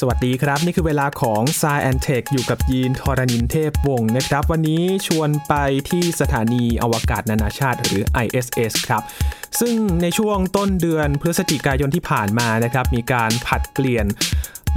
[0.00, 5.54] สวัสดีครับ นี่คือเวลาของ s ายแอนเทคอยู่กับยีนทรณินเทพวงศ์นะครับ วันนี้ชวนไป
[5.90, 9.02] ที่สถานีอวกาศนานาชาติหรือ ISS ครับ
[9.60, 14.06] ซึ่งในช่วงต้นเดือนพฤศจิกายนที่ผ่านมานะครับ มีการผัดเปลี่ยน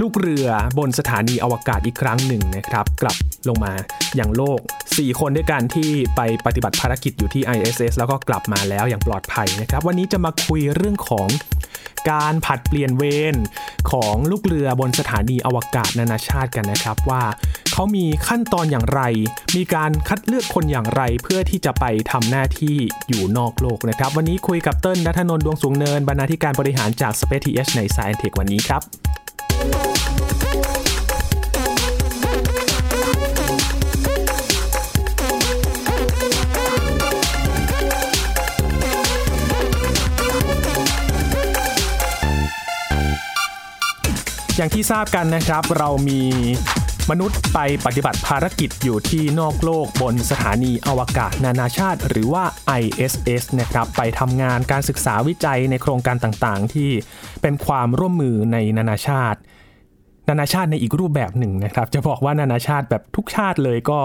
[0.00, 0.48] ลูกเรือ
[0.78, 3.16] บนสถานีอวกาศอีกครั้งหนึ่งนะครับ กลับ
[3.48, 3.72] ลงมา
[4.16, 4.60] อย่างโลก
[4.90, 11.28] 4 คนด้วยกันที่ไปปฏิบัติภารกิจอยู่ที่ ISS แล้วก็กลับมาแล้วอย่างปลอดภัยนะครับ วันนี้จะมาคุยเรื่องของ
[12.10, 13.36] การผัดเปลี่ยนเวร
[13.90, 17.22] ของลูกเรือบนสถานีอวกาศนานาชาติกันนะครับว่า
[17.72, 19.02] เขามีขั้นตอนอย่างไร
[19.56, 22.76] มีการคัดเลือกคนอย่างไรเพื่อที่จะไปทำหน้าที่
[23.08, 28.82] อยู่นอกโลกนะครับ วันนี้คุยกับเติ้ลนัทนนท์ดวงสูงเนินบรรณาธิการบริหารจาก Space TH ใน Science Tech วันนี้ครับ
[44.56, 46.20] อย่างที่ทราบกันนะครับเรามี
[47.10, 52.44] มนุษย์ไปปฏิบัติภารกิจอยู่ที่นอกโลกบนสถานีอวกาศนานาชาติ หรือว่า
[52.80, 56.90] ISS นะครับไปทำงานการศึกษาวิจัยในโครงการต่างๆ ที่
[57.42, 59.38] เป็นความร่วมมือในนานาชาติ
[60.28, 64.00] นานาชาติในอีกรูปแบบหนึ่งนะครับ จะบอกว่านานาชาติแบบทุกชาติเลยก็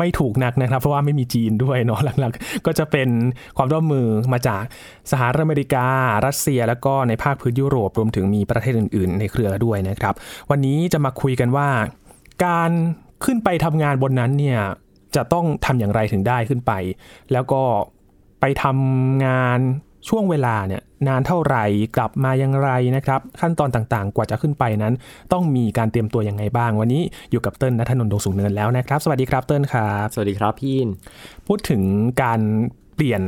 [0.00, 3.08] ไม่ถูกนักนะครับ เพราะว่าไม่มีจีนด้วยเนาะหลักๆ ก็จะเป็น
[3.56, 4.62] ความร่วมมือมาจาก
[5.10, 5.86] สหรัฐอเมริกา
[6.26, 10.14] รัสเซีย แล้วก็ในภาคพื้นยุโรปรวมถึงมีประเทศอื่น ๆ ในเครือด้วยนะครับ
[10.50, 11.68] วันนี้จะมาคุยกันว่า
[12.44, 12.70] การ
[13.24, 14.60] ขึ้นไปทำงานบนนั้นเนี่ย
[15.16, 16.72] จะต้องทำอย่างไรถึงได้ขึ้นไป
[17.32, 17.62] แล้วก็
[18.40, 19.60] ไปทำงาน
[20.08, 21.64] ช่วงเวลาเนี่ยนานเท่าไหร่
[21.96, 24.94] กลับมาอย่างไรนะครับขั้นตอนต่างๆ กว่าจะขึ้นไปนั้น
[25.32, 30.90] ต้องมีการเตรียมตัวยังไงบ้าง วันนี้อยู่กับเติ้ลนัทนนท์ดวงสูงเนินแล้วนะครับ สวัสดีครับเติ้ลครับสวัสดีครับพี่อิน
[31.46, 31.82] พูดถึง
[32.22, 32.40] การ
[32.96, 33.22] เปลี่ยน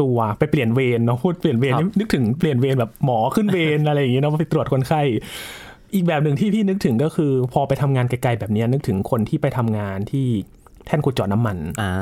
[0.00, 5.00] ตัวไปเปลี่ยนเวรเนาะพูดเปลี่ยนเวรครับนี่นึกถึงเปลี่ยนเวรแบบหมอขึ้นเวรอะไรอย่างเงี้ยเนาะไปตรวจคนไข้
[5.94, 10.26] อีกแบบหนึ่งที่พี่นึกถึงก็คือ พอไปทำงานไกลๆแบบเนี้ยนึกถึงคนที่ไปทำงานที่
[10.86, 11.92] แท่นขุดเจาะน้ำมันอ่า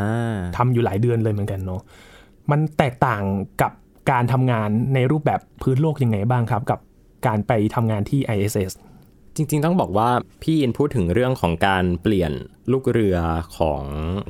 [0.56, 1.80] ทำอยู่หลายเดือนเลยเหมือนกันเนาะ
[2.50, 3.22] มันแตกต่าง
[3.62, 3.72] กับ
[4.10, 6.78] การทำงานในรูปแบบพื้นโลกยังไงบ้างครับ กับ
[7.26, 8.72] การไปทำงานที่ ISS
[9.38, 10.10] จริง ๆ ต้องบอกว่า
[10.42, 12.32] พี่อินพูดถึงเรื่องของการเปลี่ยน
[12.72, 13.18] ลูกเรือ
[13.58, 13.82] ของ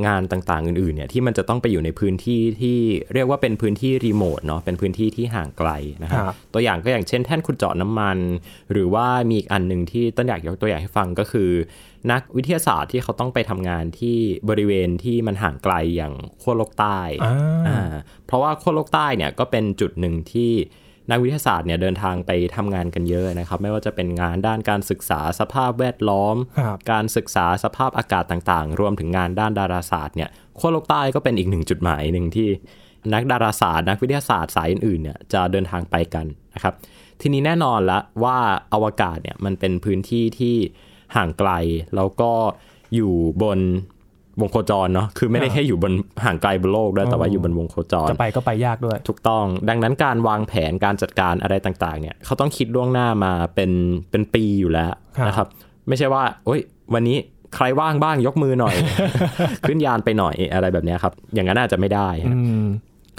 [0.06, 2.78] งานต่างๆ อื่นๆเนี่ยที่มันจะต้องไปอยู่ในพื้นที่ที่
[3.14, 5.70] เรียกว่าเป็นพื้นที่รีโมทเนาะเป็นพื้นที่ที่ห่างไกล
[6.02, 8.18] นะครับครับตัวอย่างก็อย่างเช่นแท่นขุดเจาะน้ำมัน
[8.72, 11.50] หรือว่ามีอีกอันหนึ่งที่ต้นอยากยกตัวอย่างให้ฟังก็คือ
[12.12, 14.18] นักวิทยาศาสตร์ที่เขาต้องไปทำงานที่
[14.48, 17.34] บริเวณที่มันห่างไกลอย่างขั้วโลกใต้อ่า
[17.68, 17.94] อ่า
[18.26, 20.52] เพราะว่าขั้วโลกใต้เนี่ยก็เป็นจุดหนึ่งที่
[21.10, 32.48] นักวิทยาศาสตร์เนี่ยเดินทางไปทำงานกันเยอะนะครับ ไม่ว่าจะเป็นงานด้านการศึกษาสภาพแวดล้อมครับการศึกษาสภาพอากาศต่างๆ รวมถึงงานด้านดาราศาสตร์เนี่ยขั้วโลกใต้ก็เป็นอีกหนึ่งจุดหมายหนึ่งที่
[33.14, 36.74] นักดาราศาสตร์ นักวิทยาศาสตร์สายอื่นๆเนี่ยจะเดินทางไปกันนะครับ
[37.20, 38.38] ทีนี้แน่นอนละว่า
[38.72, 40.56] อวกาศเนี่ยมันเป็นพื้นที่ที่
[41.16, 41.50] ห่างไกล
[41.96, 42.32] แล้วก็
[42.94, 43.58] อยู่บน
[44.40, 45.92] วงโคจรเนาะคือไม่ได้ครับแค่อยู่บน
[46.24, 53.70] ห่างไกลบนโลกด้วยแต่ว่าอยู่บนวงโคจร จะไปก็ไปยากด้วย ถูกต้อง ดังนั้นการวางแผนการจัดการอะไรต่างๆ เนี่ยเขาต้องคิดล่วงหน้ามาเป็น
[54.10, 55.46] เป็นปีอยู่แล้วครับนะครับ
[55.88, 56.60] ไม่ใช่ว่าโอ้ย
[56.94, 57.16] วันนี้
[57.56, 58.74] ใครว่างบ้างยกมือหน่อย
[59.68, 62.66] ขึ้นยานไปหน่อยอะไรแบบเนี้ยครับ อย่างนั้นอาจจะไม่ได้ฮะอืม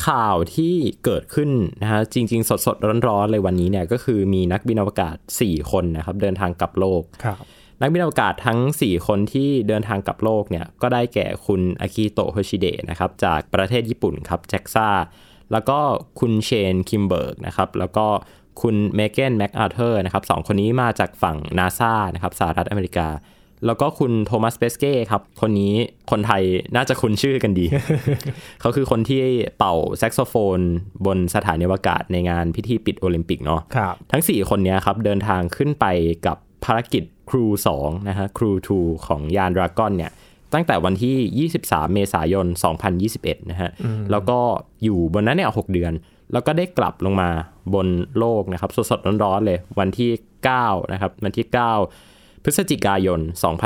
[0.08, 0.75] ข่าวที่
[1.06, 1.50] เกิดขึ้น
[1.81, 7.38] นะฮะจริง ๆ สดๆร้อนๆเลยวันนี้เนี่ยก็คือมีนักบินอวกาศ 4 คนนะครับ เดินทางกลับโลกครับ
[7.81, 14.90] นักบินอวกาศทั้ง 4 คนที่เดินทางกลับโลกเนี่ยก็ได้แก่คุณอากิโตะโฮชิเดะนะครับจากประเทศญี่ปุ่นครับแจ็กซ่า
[15.51, 15.79] แล้วก็
[16.19, 18.06] คุณเชนคิมเบิร์กนะครับแล้วก็
[18.62, 23.07] คุณเมเกนแม็กอาร์เธอร์นะครับสองคนนี้มาจากฝั่งนาซานะครับสหรัฐอเมริกา
[23.66, 25.73] แล้วก็คุณโทมัสเปสเก้ครับ คนนี้
[26.11, 26.44] คนไทย
[26.75, 27.66] น่าจะคุ้นชื่อกันดี
[28.61, 29.22] เขาคือคนที่
[29.57, 30.59] เป่าแซกโซโฟน
[31.06, 35.85] บนสถานีอวกาศในงานพิธีปิดโอลิมปิกเนาะครับทั้ง 4 คนเนี้ยครับ เดินทางขึ้นไป
[36.25, 40.12] กับภารกิจ Crew-2 นะฮะ Crew-2 ของยานดราก้อนเนี่ย
[40.53, 42.45] ตั้งแต่วันที่ 23 เมษายน
[42.97, 43.69] 2021 นะฮะ
[44.12, 44.40] แล้วก็
[44.84, 45.94] อยู่บนนั้นเนี่ย6เดือน
[46.34, 47.29] แล้วก็ได้กลับลงมา
[47.73, 50.11] บนโลกนะครับสดๆร้อนๆเลย วันที่
[50.52, 51.46] 9 นะครับ วันที่
[51.96, 53.20] 9 พฤศจิกายน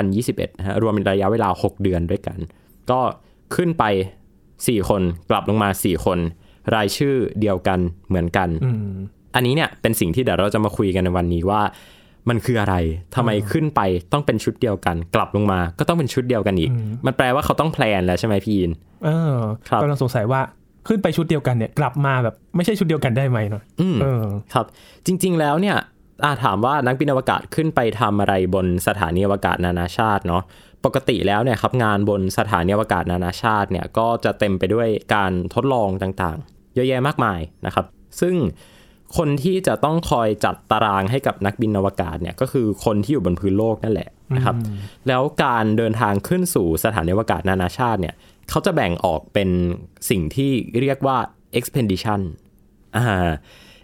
[0.06, 2.38] 2021 นะฮะ รวมเป็นระยะเวลา 6 เดือนด้วยกัน
[2.90, 3.00] ก็
[3.56, 3.84] ขึ้นไป
[4.38, 6.20] 4 คน กลับลงมา 4 คน
[6.76, 8.94] รายชื่อเดียวกันเหมือนกันอืม
[9.36, 11.62] อันนี้เนี่ยเป็นสิ่งที่เดี๋ยวเราจะมาคุยกันในวันนี้ว่า
[12.30, 12.76] มันคืออะไร
[13.16, 13.82] ทำไมขึ้นไป
[14.14, 16.72] ต้องเป็นชุดเดียวกัน กลับลงมาก็ต้องเป็นชุดเดียวกันอีก
[17.06, 18.72] มันแปลว่าเขาต้องแพลนแล้วใช่ไหมพี่อิน
[19.06, 19.36] เออ
[19.68, 20.42] ครับกำลังสงสัยว่า
[20.88, 24.66] ขึ้นไปชุดเดียวกันเนี่ย กลับมาแบบไม่ใช่ชุดเดียวกันได้ไหมเนาะอืมเออครับ
[25.06, 25.78] จริง ๆ แล้วเนี่ย
[26.24, 30.44] อาถามว่านักบินอวกาศขึ้นไปทำอะไรบนสถานีอวกาศนานาชาติเนาะ
[30.86, 37.86] ปกติแล้วเนี่ยครับงานบนสถานีอวกาศนานาชาติเนี่ยก็จะเต็มไปด้วยการทดลองต่างๆ เยอะแยะมากมายนะครับ
[38.22, 38.36] ซึ่ง
[39.18, 44.56] คนที่จะต้องคอยจัดตารางให้กับนักบินอวกาศเนี่ยก็คือคนที่อยู่บนพื้นโลกนั่นแหละนะครับ
[45.08, 48.16] แล้วการเดินทางขึ้นสู่สถานีอวกาศนานาชาติเนี่ย
[48.50, 49.50] เขาจะแบ่งออกเป็น
[50.10, 50.52] สิ่งที่
[50.82, 51.18] เรียกว่า
[51.60, 52.22] expedition
[52.96, 53.30] อ่า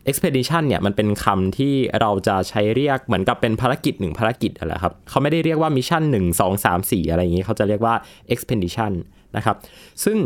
[0.09, 7.95] expedition เนี่ยมันเป็นคำที่เราจะใช้เรียกเหมือนกับเป็นภารกิจหนึ่งภารกิจอะไรครับเขาไม่ได้เรียกว่ามิชชั่นหนึ่งสองสามสี่อะไรอย่างนี้เขาจะเรียกว่า
[8.33, 8.91] expedition
[9.37, 9.57] นะครับ
[10.03, 10.17] ซึ่ง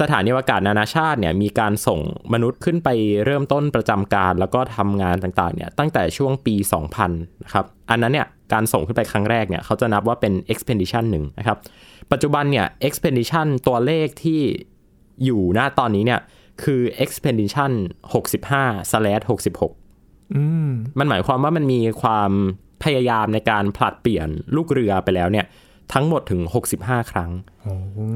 [0.00, 2.00] สถานีอวกาศนานาชาติเนี่ยมีการส่ง
[2.32, 2.88] มนุษย์ขึ้นไป
[3.24, 6.54] เริ่มต้นประจำการ แล้วก็ทำงานต่างๆเนี่ยตั้งแต่ช่วงปี
[6.98, 11.58] 2000 นะครับ อันนั้นเนี่ยการส่งขึ้นไปครั้งแรกเนี่ยเขาจะนับว่าเป็น expedition หนึ่งนะครับ
[12.12, 14.40] ปัจจุบันเนี่ย expedition ตัวเลขที่
[15.24, 16.20] อยู่หน้าตอนนี้เนี่ย
[16.62, 17.72] คือ expedition
[18.32, 19.24] 65 slash
[19.80, 22.30] 66อืมมันหมายความว่ามันมีความ
[22.84, 25.46] พยายามในการผลัดเปลี่ยนลูกเรือไปแล้วเนี่ย
[25.92, 26.40] ทั้งหมดถึง
[26.76, 27.30] 65 ครั้ง
[27.62, 27.72] โอ้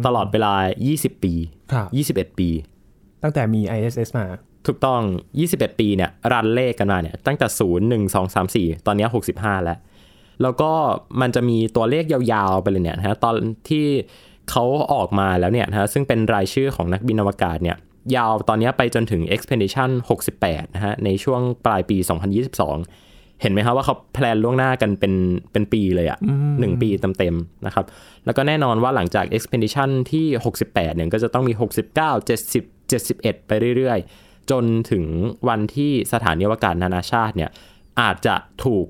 [0.07, 0.55] ตลอดเวลา
[0.91, 1.35] 20 ปี
[1.73, 1.89] ครับ
[2.33, 2.49] 21 ปี
[3.23, 4.27] ตั้งแต่มี ISS มา
[4.67, 5.01] ถูกต้อง
[5.41, 9.79] 21 ปีเนี่ยรันเลขกันมาเนี่ยตั้งแต่ 0 1 2 3 4 ตอนเนี้ย65 แล้ว
[10.43, 10.71] แล้วก็
[11.21, 13.35] มันจะมีตัวเลขยาวๆไปเลยเนี่ยนะฮะตอน
[13.69, 13.87] ที่
[14.51, 17.77] เขาออกมาแล้วเนี่ยนะฮะซึ่งเป็นรายชื่อของนักบินอวกาศเนี่ย
[18.17, 19.91] ยาวตอนเนี้ยไปจนถึง expedition
[20.33, 21.97] 68 นะฮะในช่วงปลายปี
[22.43, 25.15] 2022 เห็นไหมครับว่าเขาแพลนล่วงหน้ากันเป็น
[25.53, 26.19] เป็นปีเลยอะ่ะ
[26.61, 26.89] หนึ่งปี
[27.19, 27.85] เต็มๆนะครับ
[28.25, 30.27] แล้วก็แน่นอนว่าหลังจาก expedition ที่
[30.63, 35.05] 68เนี่ยก็จะต้องมี 69 70 71 ไปเรื่อยๆ จนถึง
[35.49, 37.51] วันที่สถานีอวกาศนานาชาติเนี่ย
[38.01, 38.35] อาจจะ
[38.65, 38.87] ถูก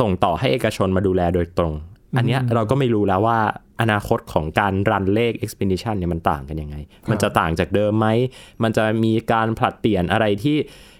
[0.00, 1.74] ส่งต่อให้เอกชนมาดูแลโดยตรง
[2.16, 3.38] อันเนี้ยเราก็ไม่รู้แล้วว่า
[3.80, 6.76] อนาคตของการรันเลข expedition เนี่ยมันต่างกันยังไง
[7.10, 8.06] มันจะต่างจากเดิมไหม
[8.62, 10.56] มันจะมีการผลัดเปลี่ยนอะไรที่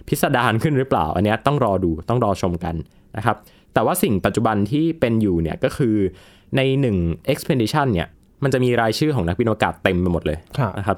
[0.07, 2.75] พิสดารขึ้นหรือเปล่า อันเนี้ยต้องรอดูต้องรอชมกัน
[3.17, 3.37] นะครับ
[3.73, 5.95] แต่ว่าสิ่งปัจจุบันที่เป็นอยู่เนี่ยก็คือ
[6.57, 6.61] ใน
[6.97, 8.07] 1 expedition เนี่ย
[8.43, 10.97] มันจะมีรายชื่อของนักบินอวกาศเต็มไปหมดเลยครับนะครับ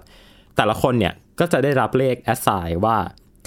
[0.57, 2.98] แต่ละคนเนี่ยก็จะได้รับเลข assign ว่า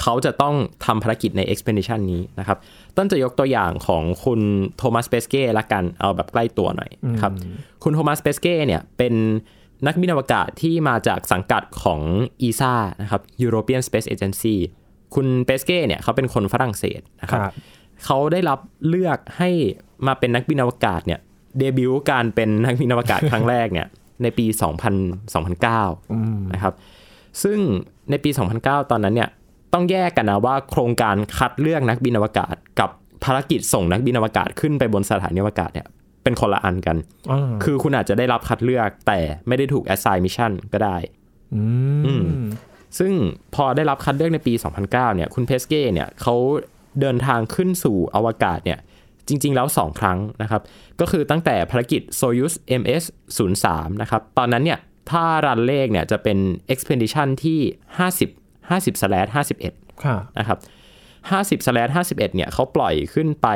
[0.02, 0.54] เขาจะต้อง
[0.86, 2.58] ทำภารกิจใน expedition นี้นะครับ
[2.96, 4.40] ต้นจะยกตัวอย่างของคุณ
[4.76, 6.90] โทมัสเปสเก้ละกันเอาแบบใกล้ตัวหน่อย
[7.20, 7.32] ครับ
[7.82, 9.14] คุณโทมัสเปสเก้เนี่ยเป็น
[9.86, 12.00] นักบินอวกาศที่มาจากสังกัดของ
[12.46, 14.56] ESA นะครับ European Space Agency
[15.14, 17.52] คุณเปสเก้เนี่ยเขาเป็นคนฝรั่งเศสนะคครับรับ
[18.04, 18.58] เขาได้รับ
[18.88, 19.50] เลือกให้
[20.06, 21.20] มาเป็นนักบินอวกาศเนี่ย
[21.58, 23.86] เดบิวต์การเป็นนักบินอวกาศครั้งแรกเนี่ย
[24.22, 24.46] ในปี
[24.90, 26.74] 2000 2009นะครับ
[27.42, 27.58] ซึ่ง
[28.10, 29.28] ในปี 2009 ตอนนั้นเนี่ย
[29.76, 32.90] ต้องแยกกันนะว่าโครงการคัดเลือกนักบินอวกาศ กับ
[33.24, 35.86] ภารกิจส่งนักบินอวกาศขึ้นไปบนสถานีอวกาศเนี่ย
[36.24, 36.96] เป็นคนละอันกัน
[37.30, 40.96] อ่าคือคุณอาจจะได้รับคัดเลือกแต่ไม่ได้ถูก assign mission ก็ได้
[41.54, 42.24] อืม
[42.98, 43.12] ซึ่ง
[43.54, 46.34] พอได้รับคัดเลือกในปี 2009 เนี่ยคุณเพสเก้เนี่ยเขา
[47.00, 48.78] เดินทางขึ้นสู่อวกาศเนี่ย
[49.28, 50.62] จริง ๆ แล้ว 2 ครั้งนะครับ
[51.00, 53.04] ก็คือตั้งแต่ภารกิจ Soyuz MS
[53.52, 54.78] 03นะครับ ตอนนั้นเนี่ย
[55.10, 56.38] ถ้ารันเลขเนี่ยจะเป็น
[56.72, 57.60] expedition ที่
[58.24, 59.30] 50 50 slash
[59.64, 60.58] 51ครับนะครับ
[61.30, 63.48] 50 slash 51เนี่ยเขาปล่อยขึ้นไป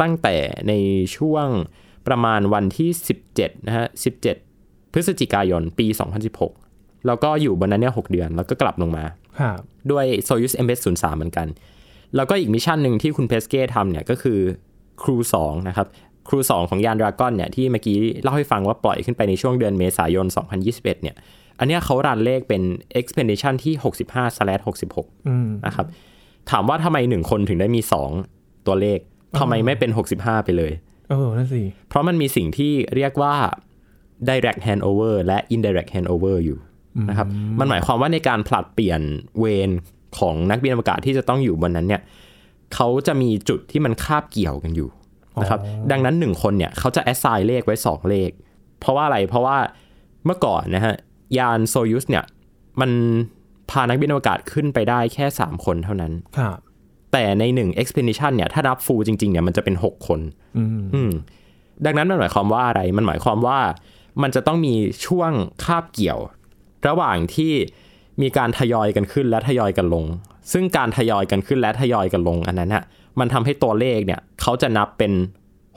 [0.00, 0.36] ตั้งแต่
[0.68, 0.72] ใน
[1.16, 1.46] ช่วง
[2.06, 2.90] ประมาณวันที่
[3.28, 3.86] 17นะฮะ
[4.40, 5.86] 17 พฤศจิกายนปี
[6.46, 9.04] 2016 แล้วก็อยู่บนนั้นเนี่ย6เดือนแล้วก็กลับลงมา
[9.40, 9.58] ครับ
[9.90, 11.46] ด้วย Soyuz MS 03 เหมือนกัน
[12.16, 14.38] แล้วก็อีกมิชชั่นหนึ่งที่คุณเพสเก้ทำเนี่ยก็คือ
[15.02, 15.86] ครู2นะครับ
[16.28, 20.26] ครู 2 ของยานดราก้อนเนี่ยที่เมื่อกี้เล่าให้ฟังว่าปล่อยขึ้นไปในช่วงเดือนเมษายน
[20.64, 21.16] 2021 เนี่ย
[21.58, 22.62] อันเนี้ยเขารันเลขเป็น
[23.00, 23.74] expedition ที่
[24.50, 25.86] 65/66อืมนะครับ
[26.50, 27.80] ถามว่าทำไมหนึ่งคนถึงได้มี
[28.24, 28.98] 2 ตัวเลข
[29.38, 30.72] ทำไมไม่เป็น 65 ไปเลย
[31.10, 33.34] เออนั่นสิ เพราะมันมีสิ่งที่เรียกว่า
[34.28, 36.58] direct handover และ indirect handover อยู่
[37.08, 37.28] นะครับ
[37.60, 39.00] มันหมายความว่าในการผลัดเปลี่ยน
[39.38, 39.70] เวร
[40.18, 42.02] ของนักบินอวกาศที่จะต้องอยู่บนนั้นเนี่ย
[42.74, 44.88] เขาจะมีจุดที่มันคาบเกี่ยวกันอยู่
[45.42, 48.30] นะครับ ดังนั้นหนึ่งคนเนี่ยเขาจะ assign เลขไว้ 2 เลข
[48.80, 49.56] เพราะว่าอะไร เพราะว่า
[50.24, 50.94] เมื่อก่อนนะฮะ
[51.38, 52.24] ยานโซยุสเนี่ย
[52.80, 52.90] มัน
[53.70, 56.58] พานักบินอวกาศขึ้นไปได้แค่ 3 คนเท่านั้นครับ
[57.12, 60.20] แต่ในหนึ่ง expedition เนี่ย ถ้านับ full จริงๆเนี่ยมันจะเป็น 6 คน
[60.56, 61.12] อืมอืม
[61.84, 63.58] ดังนั้นมันหมายความว่าอะไร มันหมายความว่า
[64.22, 64.74] มันจะต้องมี
[65.06, 65.32] ช่วง
[65.64, 66.18] คาบเกี่ยว
[66.88, 67.52] ระหว่างที่
[68.22, 70.04] มีการทยอยกันขึ้นและทยอยกันลง
[70.52, 72.84] ซึ่งการทยอยกันขึ้นและทยอยกันลงอันนั้นฮะ
[73.18, 75.12] มันทำให้ตัวเลขเนี่ย เขาจะนับเป็น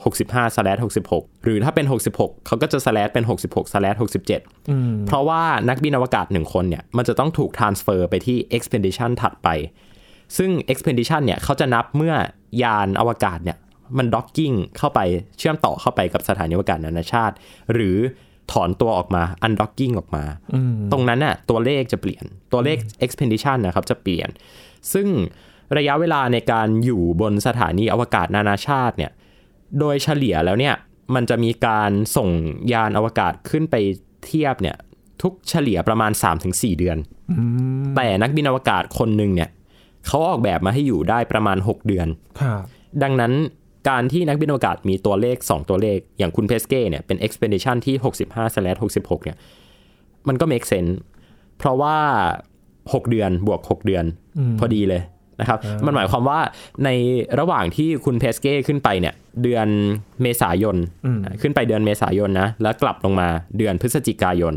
[0.04, 1.86] 65 slash 66 หรือถ้าเป็น
[2.16, 3.98] 66 เขาก็จะ slash เป็น 66 slash
[4.32, 9.48] 67อืมเพราะว่านักบินอวกาศหนึ่งคนเนี่ย มันจะต้องถูก transfer ไปที่ expedition ถัดไป
[10.36, 12.14] ซึ่ง expedition เนี่ย เขาจะนับเมื่อ
[12.62, 13.58] ยานอวกาศเนี่ย
[13.98, 15.00] มัน docking เข้าไป
[15.38, 17.34] เชื่อมต่อเข้าไปกับสถานีอวกาศนานาชาติ
[17.72, 17.96] หรือ
[18.52, 20.24] ถอนตัวออกมา undocking ออกมา
[20.54, 24.28] อืมตรงนั้นน่ะตัวเลขจะเปลี่ยนตัวเลข expedition นะครับจะเปลี่ยน
[24.92, 25.06] ซึ่ง
[25.76, 29.12] ระยะเวลาในการอยู่บนสถานีอวกาศนานาชาติเนี่ย
[29.80, 30.74] โดยเฉลี่ยแล้วเนี่ย
[31.14, 32.28] มันจะมีการส่ง
[32.72, 33.74] ยานอวกาศขึ้นไป
[34.26, 34.76] เทียบเนี่ย
[35.22, 36.12] ทุกเฉลี่ยประมาณ
[36.44, 36.96] 3-4 เดือน
[37.96, 39.50] แต่นักบินอวกาศคนหนึ่งเนี่ย
[40.06, 42.08] เขาออกแบบมาให้อยู่ได้ประมาณ 6 เดือน
[42.40, 42.62] ครับ
[43.02, 43.32] ดังนั้น
[43.88, 47.96] การที่นักบินอวกาศมีตัวเลข 2 ตัวเลข อย่างคุณเพสเก้เนี่ยเป็น expedition ที่
[48.60, 49.36] 65/66 เนี่ย
[50.28, 50.94] มันก็ make sense
[51.58, 51.96] เพราะว่า
[52.62, 54.04] 6 เดือนบวก 6 เดือน
[54.58, 55.02] พอดีเลย
[55.40, 56.40] นะครับมันหมายความว่า
[56.84, 56.88] ใน
[57.40, 59.68] ระหว่างที่คุณเพสเก้ขึ้นไปเนี่ยเดือน
[60.22, 60.76] เมษายน
[61.42, 63.28] ขึ้นไปเดือนเมษายนนะแล้วกลับลงมา
[63.58, 64.54] เดือนพฤศจิกายน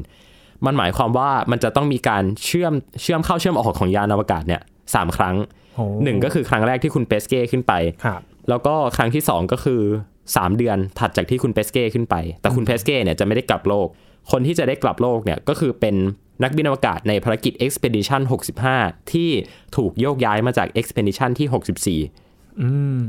[0.66, 4.62] มันหมายความว่ามันจะต้องมีการเชื่อมเชื่อมเข้าเชื่อมออกของยานอวกาศเนี่ย
[4.96, 5.36] สามครั้ง
[5.76, 7.74] โอ้หนึ่งก็คือครั้งแรกที่คุณเปสเก้ขึ้นไป
[8.06, 9.82] ครับแล้วก็ครั้งที่2ก็คือ
[10.26, 13.88] 3เดือนถัดจากที่คุณเปสเก้ขึ้นไป แต่คุณเปสเก้เนี่ยจะไม่ได้กลับโลก
[14.32, 15.96] คนที่จะได้กลับโลกเนี่ยก็คือเป็น
[16.44, 18.22] นักบินอวกาศในภารกิจ Expedition
[18.68, 19.30] 65 ที่
[19.76, 22.70] ถูกโยกย้ายมาจาก Expedition ที่ 64 อื
[23.04, 23.06] ม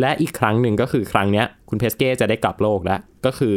[0.00, 3.56] และอีกครั้งหนึ่งก็คือครั้งเนี้ย คุณเพสเก้จะได้กลับโลกแล้ว ก็คือ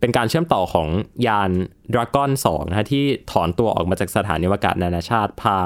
[0.00, 0.88] เป็นการเชื่อมต่อของ
[1.26, 1.50] ยาน
[1.92, 5.58] Dragon 2นะฮะที่ถอนตัวออกมาจากสถานีอวกาศนานาชาติ พา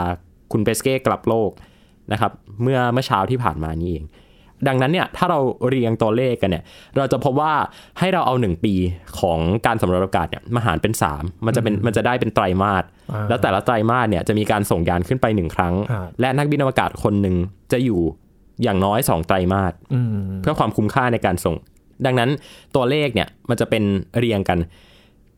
[0.53, 1.51] คุณเพสเก้กลับโลก
[2.13, 2.33] นะครับ
[2.63, 4.05] เมื่อเมื่อเช้าที่ผ่านมานี่เอง
[4.69, 6.64] ดังนั้นเนี่ยถ้าเราเรียงตัวเลขกันเนี่ย
[6.97, 7.52] เราจะพบว่า
[7.99, 8.75] ให้เราเอา 1 ปี
[9.19, 17.37] ของการสำรวจอวกาศเนี่ยมาหารเป็น 3 มันจะเป็นมันจะได้เป็นไตรมาสอ่าแล้วแต่ละไตรมาสเนี่ยจะมีการส่งยานขึ้นไปหนึ่งครั้งครับและนักบินอวกาศคนหนึ่ง
[17.73, 18.00] จะอยู่
[18.62, 20.09] อย่างน้อย 2 ไตรมาสอืม
[20.42, 21.54] เพื่อความคุ้มค่าในการส่ง
[22.07, 22.31] ดังนั้น
[22.75, 23.83] ตัวเลขเนี่ยมันจะเป็น
[24.19, 24.61] เรียงกัน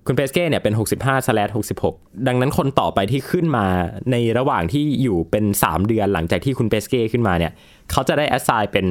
[0.07, 1.53] คุณเพสเก้เนี่ยเป็น 65 slash
[1.89, 3.67] 66 ดังนั้นคนต่อไปที่ขึ้นมา
[4.11, 7.53] ในระหว่างที่อยู่เป็น 3 เดือนหลังจากที่คุณเพสเก้ขึ้นมาเนี่ย
[7.91, 8.87] เขาจะได้ assign เป็น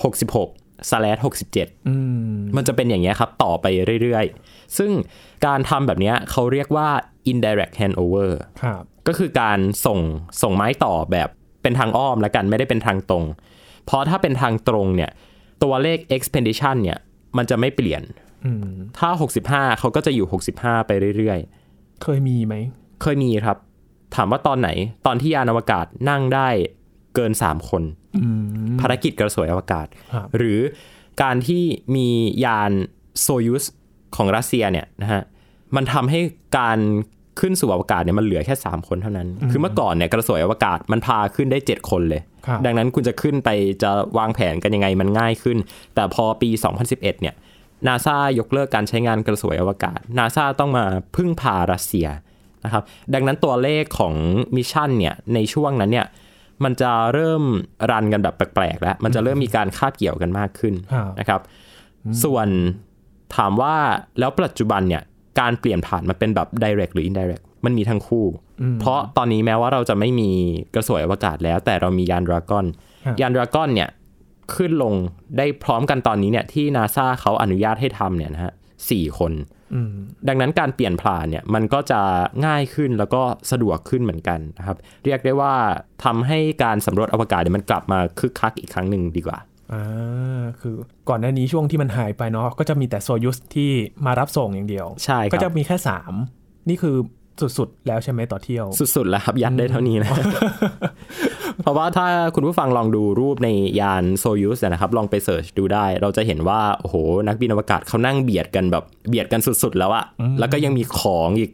[0.00, 1.20] 66 slash
[1.54, 1.94] 67อื
[2.32, 3.66] มมันจะเป็นอย่างนี้ยครับ ต่อไป
[4.02, 4.90] เรื่อยๆ ซึ่ง
[5.46, 6.88] การทำแบบเนี้ยเขาเรียกว่า
[7.30, 8.30] indirect handover
[8.62, 9.98] ครับก็คือการส่ง
[10.42, 11.28] ส่งไม้ต่อแบบ
[11.62, 13.24] เป็นทางอ้อมแล้วกันไม่ได้เป็นทางตรง
[13.86, 15.10] เพราะถ้าเป็นทางตรงเนี่ย
[15.62, 16.98] ตัวเลข expedition เนี่ย
[17.36, 18.02] มันจะไม่เปลี่ยน
[18.44, 18.68] อืม
[18.98, 19.10] ถ้า
[19.44, 21.38] 65 เขาก็จะอยู่ 65 ไปเรื่อย
[22.02, 23.56] เคยมีไหมๆเคยมีครับ
[24.16, 24.68] ถามว่าตอนไหน
[25.06, 26.48] ตอนที่ยานอวกาศนั่งได้
[27.14, 27.82] เกิน3คน
[28.16, 28.26] อื
[28.74, 30.60] มภารกิจกระสวยอวกาศครับหรือ
[31.22, 31.62] การที่
[31.96, 32.08] มี
[32.44, 32.72] ยาน
[33.20, 33.64] โซยุส
[34.16, 35.22] ของรัสเซียเนี่ยนะฮะ
[35.76, 36.20] มันทำให้
[36.58, 36.78] การ
[37.40, 43.48] ขึ้นสู่อวกาศเนี่ยมันเหลือแค่ 3 คนเท่านั้น คือเมื่อก่อนเนี่ยกระสวยอวกาศมันพาขึ้นได้ 7 คนเลยครับดังนั้นคุณจะขึ้นไป
[43.82, 45.58] จะวางแผนกันยังไงมันง่ายขึ้น
[45.94, 46.50] แต่พอปี
[46.80, 47.34] 2011 เนี่ย
[47.86, 50.84] นาซายกเลิกการใช้งานกระสวยอวกาศนาซาต้องมา
[51.16, 52.08] พึ่งพารัสเซีย
[52.64, 52.82] นะครับ
[53.14, 54.14] ดังนั้นตัวเลขของ
[54.56, 56.06] mission เนี่ยในช่วงนั้นเนี่ย
[56.64, 57.42] มันจะเริ่ม
[57.90, 61.40] run กันแบบแปลกๆแล้ว มันจะเริ่มมีการคาบเกี่ยวกันมากขึ้นครับนะครับ
[62.24, 62.48] ส่วน
[63.36, 63.74] ถามว่า
[64.18, 65.02] แล้วปัจจุบันเนี่ย
[65.40, 68.26] การเปลี่ยนผ่านมาเป็นแบบ direct หรือ indirect มันมีทั้งคู่
[68.80, 70.30] เพราะตอนนี้แม้ว่าเราจะไม่มี
[70.74, 72.66] กระสวยอวกาศแล้ว แต่เรามียานดราก้อน
[73.04, 73.88] ครับยานดราก้อนเนี่ย
[74.54, 74.94] ขึ้นลง
[75.38, 78.52] ได้พร้อมกันตอนนี้เนี่ยที่นาซาเขาอนุญาตให้ทำเนี่ยนะฮะ
[78.90, 79.61] สี่คนอืม
[80.28, 82.00] ดังนั้นการเปลี่ยนผ่านเนี่ยมันก็จะ
[82.46, 85.54] ง่ายขึ้นแล้วก็สะดวกขึ้นเหมือนกันนะครับ เรียกได้ว่า
[86.04, 89.38] ทำให้การสำรวจอวกาศเนี่ยมันกลับมาคึกคักอีกครั้งหนึ่งดีกว่า
[89.72, 90.74] อ่าคือ
[91.08, 93.70] ก่อนหน้านี้ช่วงที่มันหายไปเนาะก็จะมีแต่โซยุสที่
[94.06, 96.12] มารับส่งอย่างเดียว ใช่ครับก็จะมีแค่สาม
[96.68, 96.96] นี่คือ
[97.58, 100.10] สุดๆ แล้วใช่ไหมต่อเที่ยว สุดๆ แล้วครับยัดได้เท่านี้นะ
[101.62, 103.48] เพราะว่าถ้าคุณผู้ฟังลองดูรูปใน
[103.80, 106.96] ยานโซยูสนะครับ ลองไปเสิร์ชดูได้ เราจะเห็นว่า โอ้โห
[107.28, 110.04] นักบินอวกาศเขานั่งเบียดกันแบบเบียดกันสุด ๆ แล้วอะ
[110.38, 111.50] แล้วก็ยังมีของอีก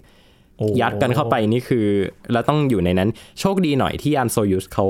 [0.59, 1.87] โอ้ยัดกันเข้าไปนี่คือ
[2.33, 3.09] แล้วต้องอยู่ในนั้น
[3.41, 4.87] โชคดีหน่อยที่ยานโซยูสเขา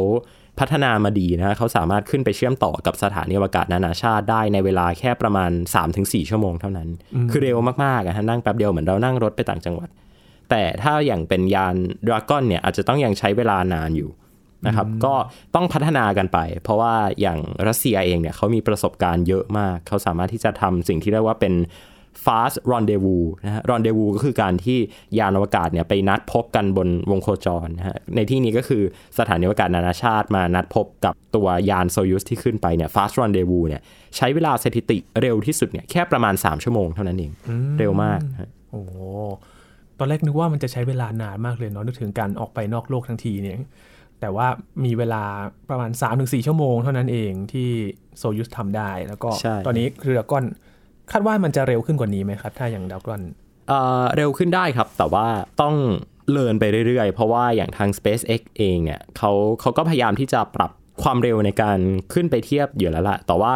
[0.58, 5.50] พัฒนามาดีนะเขาสามารถขึ้นไปเชื่อมต่อกับสถานีอวกาศนานาชาติได้ในเวลาแค่ประมาณ
[5.90, 6.88] 3-4 ชั่วโมงเท่านั้น
[7.30, 9.88] คือเร็วมากๆอะฮะนั่งแป๊บเดียวเหมือนเรานั่งรถไปต่างจังหวัด
[10.50, 11.74] แต่ถ้าอย่างเป็นยาน
[12.06, 14.10] ดราก้อนเนี่ยอาจจะต้องยังใช้เวลานานอยู่
[14.66, 15.14] นะครับ ก็
[15.54, 17.38] ต้องพัฒนากันไป เพราะว่าอย่าง
[17.68, 21.54] รัสเซียเองเนี่ยเขามีประสบการณ์เยอะมาก เขาสามารถที่จะทำสิ่งที่เรียกว่าเป็น
[22.26, 24.78] fast rendezvous นะฮะ rendezvous ก็คือการที่
[25.18, 28.82] ยานอวกาศเนี่ยไปนัดพบกันบนวงโคจรนะฮะ ในที่นี้ก็คือ
[29.18, 33.82] สถานีอวกาศนานาชาติมานัดพบกับตัวยานโซยูสที่ขึ้นไปเนี่ย fast rendezvous เนี่ย
[34.16, 37.32] ใช้เวลาสถิติเร็วที่สุดเนี่ยแค่ประมาณ 3 ชั่วโมงเท่านั้นเอง
[37.78, 38.94] เร็วมากฮะโอ้โห
[39.98, 43.56] ตอนแรกนึกว่ามันจะใช้เวลานานมากเลยเนาะนึกถึงการออกไปนอกโลกทั้งทีเนี่ย
[44.20, 44.46] แต่ว่า
[44.84, 45.24] มีเวลา
[45.70, 47.68] ประมาณ 3-4 ชั่วโมงเท่านั้นเองที่
[48.18, 50.44] โซยุสทำได้ แล้วก็ใช่ตอนนี้เรือก้อน
[51.12, 53.22] คาดว่ามันจะเร็วขึ้นกว่านี้ไหมครับ ถ้าอย่างดาวกรอน
[53.68, 55.26] เอ่อเร็วขึ้นได้ครับ แต่ว่า
[55.62, 55.74] ต้อง
[56.30, 60.70] เลินไปเรื่อยๆ เพราะว่าอย่างทาง SpaceX เองเนี่ยเขาเขาก็พยายามที่จะปรับ
[61.02, 61.78] ความเร็วในการ
[62.12, 63.54] ขึ้นไปเทียบอยู่แล้วล่ะแต่ว่า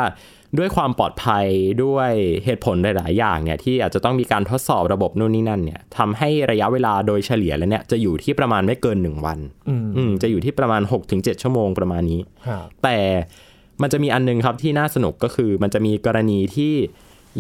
[0.58, 1.46] ด้วยความปลอดภัย
[1.84, 2.10] ด้วย
[2.44, 10.82] เหตุผลหลาย ๆ อย่างเนี่ยที่อาจจะต้องมีการทดสอบระบบนู่นนี่นั่นเนี่ยทำให้ระยะเวลาโดยเฉลี่ยแล้วเนี่ยจะอยู่ที่ประมาณไม่เกิน 1 วันอืมอืมจะอยู่ที่ประมาณ
[11.12, 12.98] 6-7 ชั่วโมงประมาณนี้ครับแต่
[13.82, 16.72] มันจะมีอันนึงครับที่น่าสนุกก็คือ มันจะมีกรณีที่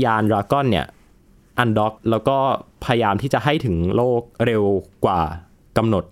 [0.04, 0.86] ยานดราก้อนเนี่ย
[1.58, 2.36] อันด็อกแล้วก็
[2.84, 4.62] พยายามที่จะให้ถึงโลกเร็ว
[5.04, 5.20] กว่า
[5.78, 6.04] กำหนด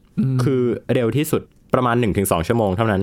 [0.43, 0.63] คือ
[0.95, 1.43] เร็วที่สุด
[1.75, 3.03] ประมาณ 1-2 ชั่วโมงเท่านั้น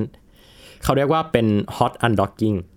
[0.83, 2.76] เขาเรียกว่าเป็น hot undocking โอ้โ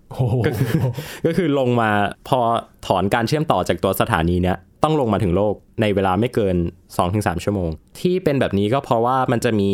[1.25, 1.89] ก็คือลงมา
[2.27, 2.39] พอ
[2.87, 6.55] ถอนการเชื่อมต่อจากตัวสถานีเนี้ยต้องลงมาถึงโลกในเวลาไม่เกิน
[6.99, 9.71] 2-3 ชั่วโมง ที่เป็นแบบนี้ก็เพราะว่ามันจะมี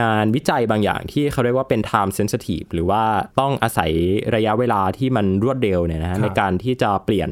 [0.00, 3.02] งานวิจัยบางอย่างที่เขาเรียกว่าเป็น time sensitive หรือว่า
[3.40, 3.90] ต้องอาศัย
[4.34, 7.28] ระยะเวลาที่มันรวดเร็วเนี่ยนะฮะในการที่จะเปลี่ยน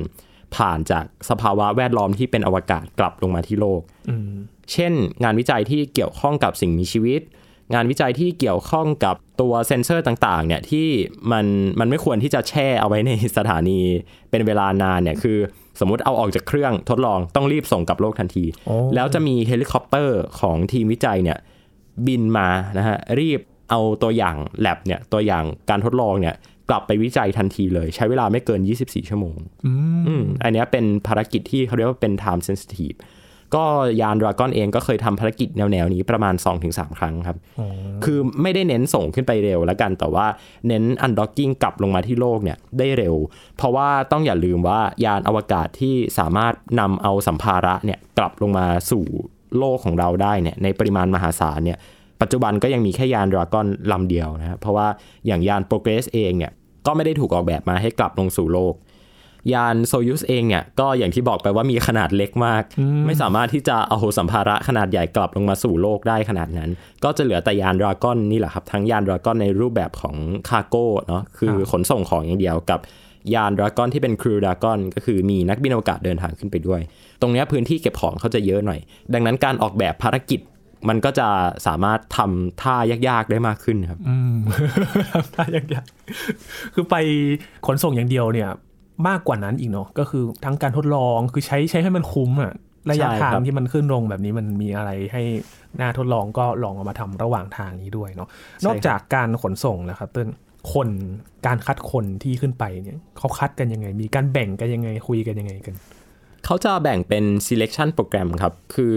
[0.56, 3.80] ผ่านจากสภาวะแวดล้อมที่เป็นอวกาศกลับลงมาที่โลก
[4.10, 4.30] อืม
[4.72, 4.92] เช่น
[5.24, 7.20] งานวิจัยที่เกี่ยวข้องกับสิ่งมีชีวิต
[7.74, 10.88] งานวิจัยที่เกี่ยวข้องกับตัวเซนเซอร์ต่างๆเนี่ยที่
[11.32, 11.46] มัน
[11.80, 13.78] มันไม่ควรที่จะแช่เอาไว้ในสถานี
[14.30, 15.38] เป็นเวลานานเนี่ยคือ
[15.80, 21.38] สมมุติเอาออกจากเครื่องทดลองต้องรีบส่งกลับโลกทันทีโอ้แล้วจะมีเฮลิคอปเตอร์ของทีมวิจัยเนี่ย
[22.06, 22.48] บินมา
[22.78, 26.34] นะฮะรีบเอาตัวอย่างแ a บเนี่ยตัวอย่างการทดลองเนี่ย
[26.70, 32.98] กลับไปวิจัยทันทีเลย ใช้เวลาไม่เกิน 24 ชั่วโมง อืมอืมอันเนี้ยเป็นภารกิจที่เขาเรียกว่าเป็น time sensitive
[33.54, 33.64] ก็
[34.00, 36.34] ยานดราก้อนเองก็เคยทำภารกิจแนวๆนี้ประมาณ
[36.66, 37.66] 2-3 ครั้งครับอ๋อ
[38.04, 40.26] คือไม่ได้เน้นส่งขึ้นไปเร็วแล้วกัน แต่ว่า
[40.68, 43.14] เน้น undocking กลับลงมาที่โลกเนี่ยได้เร็ว
[43.56, 49.04] เพราะว่าต้องอย่าลืมว่ายานอวกาศที่สามารถนำเอาสัมภาระเนี่ยกลับลงมาสู่
[49.58, 51.78] โลกของเราได้เนี่ยในปริมาณมหาศาลเนี่ย
[52.20, 54.88] ปัจจุบันก็ยังมีแค่ยานดราก้อนลำเดียวนะครับเพราะว่า
[55.26, 56.52] อย่างยานโปรเกรสเองเนี่ย
[56.86, 58.74] ก็ไม่ได้ถูกออกแบบมาให้กลับลงสู่โลก
[59.52, 62.62] ยานโซยุสเองเนี่ยก็อย่างที่บอกไปว่ามีขนาดเล็กมาก
[63.06, 66.70] ไม่สามารถที่จะเอาสัมภาระขนาดใหญ่กลับลงมาสู่โลกได้ขนาดนั้น
[67.04, 70.16] ก็จะเหลือแต่ยานดราก้อนนี่แหละครับ ทั้งยานดราก้อนในรูปแบบของ
[70.48, 72.80] cargo เนาะคือขนส่งของอย่างเดียวกับ
[73.34, 76.80] ยานดราก้อนที่เป็น Crew Dragon ก็คือมีนักบินอวกาศเดินทางขึ้นไปด้วย
[77.20, 78.80] ตรงเนี้ยพื้นที่เก็บของเขาจะเยอะหน่อย
[79.14, 80.40] ดังนั้นการออกแบบภารกิจ
[80.88, 81.28] มันก็จะ
[81.66, 82.76] สามารถทำท่า
[83.08, 84.36] ยากๆได้มากขึ้นครับ อืม
[85.32, 85.74] ได้ยังไง
[86.74, 86.96] คือไป
[87.66, 88.50] ขนส่งอย่างเดียวเนี่ย
[89.08, 92.52] มากกว่านั้นอีกเนาะก็คือทั้งการทดลองคือใช้ใช้ให้มันคุ้มอะ
[92.90, 95.22] ระยะใช่ทางครับที่มันขึ้นลงแบบนี้มันมีอะไรให้
[95.80, 98.28] น่าทดลองก็ลองเอามาทำระหว่างทางนี้ด้วยเนาะ
[98.66, 100.28] นอกจากการขนส่งนะครับเต้น
[100.72, 100.88] คน
[101.46, 105.74] การคัดคนที่ขึ้นไปเนี่ยเขาคัดกันยังไง มีการแบ่งกันยังไงคุยกันยังไงกัน
[106.44, 108.96] เขาจะแบ่งเป็น selection program ครับ คือ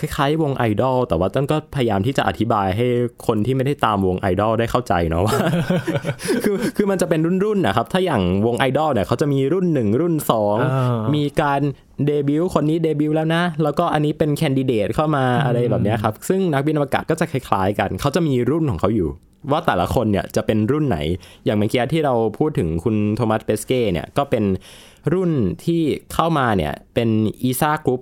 [0.00, 2.86] คล้ายๆ วงไอดอลแต่ว่าต้นก็พยายามที่จะอธิบายให้
[3.26, 5.38] คนที่ไม่ได้ตามวงไอดอลได้เข้าใจเนาะว่า
[6.44, 11.60] คือคือมันจะเป็นรุ่นๆนะครับ ถ้าอย่างวงไอดอลเนี่ยเขาจะมีรุ่น1รุ่นอ่า2มีการ
[12.06, 19.10] เดบิวต์คนนี้เดบิวต์แล้วนะ แล้วก็อันนี้เป็น candidate เข้ามาอะไรแบบเนี้ยครับ ซึ่งนักบินอวกาศก็จะคล้ายๆกัน เขาจะมีรุ่นของเขาอยู่
[19.50, 20.98] ว่าแต่ละคนเนี่ยจะเป็นรุ่นไหน
[21.44, 24.44] อย่างเมื่อกี้ที่เราพูดถึงคุณโทมัสเปสเก้เนี่ยก็เป็น
[25.14, 25.30] รุ่น
[25.64, 25.82] ที่
[26.14, 27.08] เข้ามาเนี่ยเป็น
[27.42, 28.00] ESA Group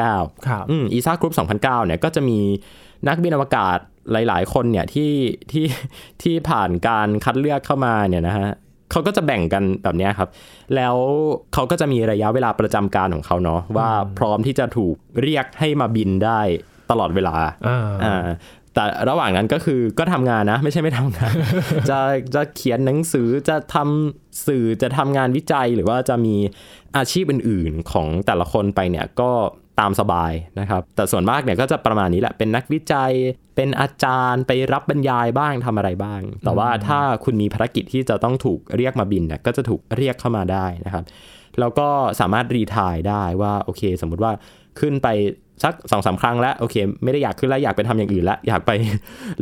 [0.00, 2.38] 2009ครับอืม ESA Group 2009เนี่ยก็จะมี
[3.08, 3.78] นักบินอวกาศ
[4.12, 5.12] หลาย ๆ คนเนี่ยที่
[5.50, 5.66] ที่
[6.22, 8.48] ที่ผ่านการคัดเลือกเข้ามาเนี่ยนะฮะ
[8.90, 10.28] เขาก็จะแบ่งกันแบบเนี้ยครับ
[10.76, 10.96] แล้ว
[11.54, 16.40] เขาก็จะมีระยะเวลาประจำการของเขาเนาะว่าพร้อมที่จะถูกเรียกให้มาบินได้
[16.90, 17.36] ตลอดเวลา
[17.68, 18.26] อ่าอ่า
[18.74, 21.34] แต่ระหว่างนั้นก็คือก็ทำงานนะ ไม่ใช่ไม่ทำงาน
[21.90, 22.00] จะ
[22.34, 26.36] จะเขียนหนังสือจะทำสื่อจะทำงานวิจัยหรือว่าจะมี
[26.96, 29.30] อาชีพอื่น ๆ ของแต่ละคนไปเนี่ยก็
[29.80, 33.12] ตามสบายนะครับ แต่ส่วนมากเนี่ยก็จะประมาณนี้แหละเป็นนักวิจัย
[33.56, 41.04] เป็นอาจารย์ไปรับบรรยายบ้างทำอะไรบ้าง แต่ว่าถ้าคุณมีภารกิจที่จะต้องถูกเรียกมาบินเนี่ยก็จะถูกเรียกเข้ามาได้นะครับ
[41.60, 41.88] แล้วก็
[42.20, 44.32] สามารถรีทายได้ว่าโอเค สมมุติว่า
[44.80, 45.08] ขึ้นไป
[45.62, 48.70] สักสองสาครั้งแล้วโอเค ไม่ได้อยากขึ้นแล้วอยากไปทำอย่างอื่นแล้วอยากไป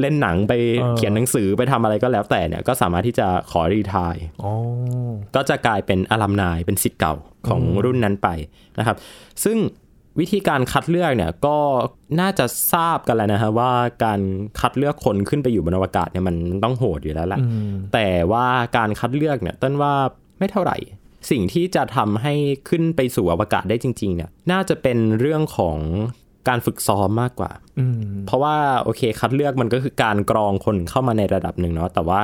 [0.00, 4.52] เล่นหนังไปเออเขียนหนังสือไปทำอะไรก็แล้วแต่เนี่ยก็สามารถที่จะขอรีทายอ๋อ
[5.36, 7.14] ก็จะกลายเป็นอลัมนายเป็นสิทธิ์เก่า
[7.48, 8.28] ของรุ่นนั้นไป
[8.78, 8.96] นะครับ
[9.44, 9.58] ซึ่ง
[10.20, 11.56] วิธีการคัดเลือกเนี่ยก็
[12.20, 13.72] น่าจะทราบกันแล้วนะฮะว่า
[14.04, 14.20] การ
[14.60, 18.46] คัดเลือกคนขึ้นไปอยู่บนอวกาศเนี่ยมันต้องโหดอยู่แล้วแหละอืมแต่ว่า
[18.76, 19.92] การคัดเลือกเนี่ยต้นว่า
[20.38, 20.76] ไม่เท่าไหร่
[21.30, 22.34] สิ่งที่จะทำให้
[22.68, 25.78] ขึ้นไปสู่อวกาศได้จริง ๆ เนี่ย น่าจะเป็นเรื่องของ
[26.48, 27.94] การฝึกซ้อมมากกว่าอืม
[28.26, 32.20] เพราะว่าโอเคคัดเลือกมันก็คือการกรองคนเข้ามาในระดับหนึ่งเนาะแต่ว่า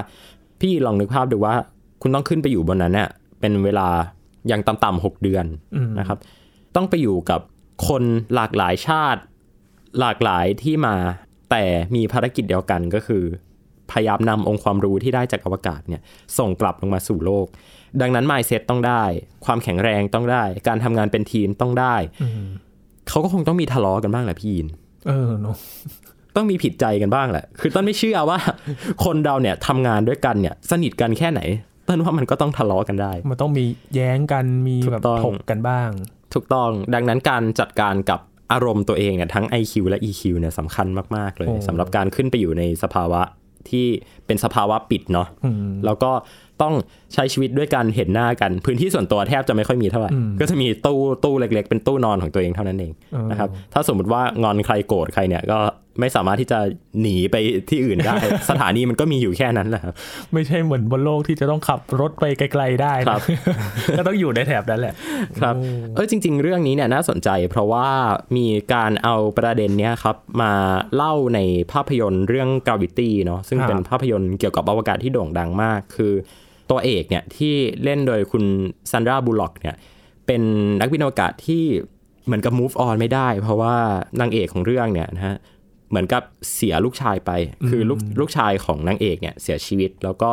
[0.60, 1.54] พี่ลองนึกภาพดูว่า
[2.02, 3.08] คุณต้องขึ้นไปอยู่บนนั้นเนี่ย
[3.40, 3.88] เป็นเวลา
[4.48, 6.18] อย่างต่ำๆหกเดือนอืมนะครับ
[6.76, 7.40] ต้องไปอยู่กับ
[7.88, 8.02] คน
[8.34, 9.20] หลากหลายชาติ
[10.00, 10.96] หลากหลายที่มา
[11.50, 13.24] แต่มีภารกิจเดียวกันก็คือ
[13.90, 16.02] พยายามนำองค์ความรู้ที่ได้จากอวกาศเนี่ย
[16.38, 17.46] ส่งกลับลงมาสู่โลก
[18.00, 19.02] ดังนั้น mindset ต้องได้
[19.44, 22.44] ความแข็งแรงต้องได้ การทำงานเป็นทีมต้องได้อืม
[23.08, 24.68] เขาก็คงต้องมีทะเลาะกันบ้างแหละพี่ยิน
[25.06, 25.56] เออเนาะ
[26.36, 28.38] ต้องมีผิดใจกันบ้างแหละ คือต้นไม่เชื่อว่า
[29.04, 31.40] คนเราเนี่ยทำงานด้วยกันเนี่ย สนิทกันแค่ไหน
[31.88, 35.90] ต้นว่ามันก็ต้องทะเลาะกันได้ มันต้องมีแย้งกันมีถูกแบบต้องถกกันบ้าง
[36.34, 38.20] ถูกต้องดังนั้นการจัดการกับ
[38.52, 43.22] อารมณ์ตัวเองเนี่ยทั้ง IQ และ EQ เนี่ยสำคัญมากๆเลยโอ้สำหรับการขึ้นไปอยู่ในสภาวะ
[43.70, 43.86] ที่
[44.26, 46.10] เป็นสภาวะปิดเนาะอืมแล้วก็
[46.62, 46.74] ต้อง
[47.14, 55.58] ใช้ชีวิตด้วยกันเห็นหน้ากัน พื้นที่ส่วนตัวแทบจะไม่ค่อยมีเท่าไหร่อืมก็จะมีตู้ตู้เล็ก ๆ เป็นตู้นอนของตัวเองเท่านั้นเองเออนะครับถ้าสมมติว่างอนใครโกรธใครเนี่ยก็
[56.00, 56.58] ไม่สามารถที่จะ
[57.00, 57.36] หนีไป
[57.70, 58.14] ที่อื่นได้
[58.50, 59.94] สถานีมันก็มีอยู่แค่นั้นแหละครับ
[60.32, 63.22] ไม่ใช่เหมือนบนโลกที่จะต้องขับรถไปไกล ๆได้นะครับ
[63.98, 64.94] ก็ต้องอยู่ในแถบนั้นแหละ
[65.40, 65.54] ครับ
[65.94, 67.88] เออจริง ๆ เรื่องนี้เนี่ยน่าสนใจ เพราะว่า
[68.36, 70.52] มีการเอาประเด็นเนี้ยครับมา
[70.94, 71.40] เล่าใน
[71.72, 76.12] ภาพยนตร์เรื่อง Gravity เนาะซึ่งครับเป็นภาพยนตร์เกี่ยวกับอวกาศที่โด่งดังมาก คือ
[76.70, 77.54] ตัวเอกเนี่ยที่
[77.84, 78.44] เล่นโดยคุณ
[78.90, 79.76] ซันดราบูล็อกเนี่ย
[80.26, 80.42] เป็น
[80.80, 81.64] นักบินอวกาศที่
[82.26, 83.76] เหมือนกับ move on ไม่ได้ เพราะว่า
[84.20, 85.36] นางเอกของเรื่องเนี่ยนะฮะ
[85.90, 86.22] เหมือนกับ
[86.54, 87.30] เสียลูกชายไป
[87.68, 90.30] คือลูกลูกชายของนางเอกเนี่ยเสียชีวิต แล้วก็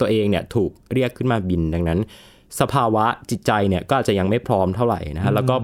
[0.00, 1.98] ตัวเองเนี่ยถูกเรียกขึ้นมาบินดังนั้น
[2.60, 5.56] สภาวะจิตใจเนี่ยก็อาจจะยังไม่พร้อมเท่าไหร่นะฮะแล้วก็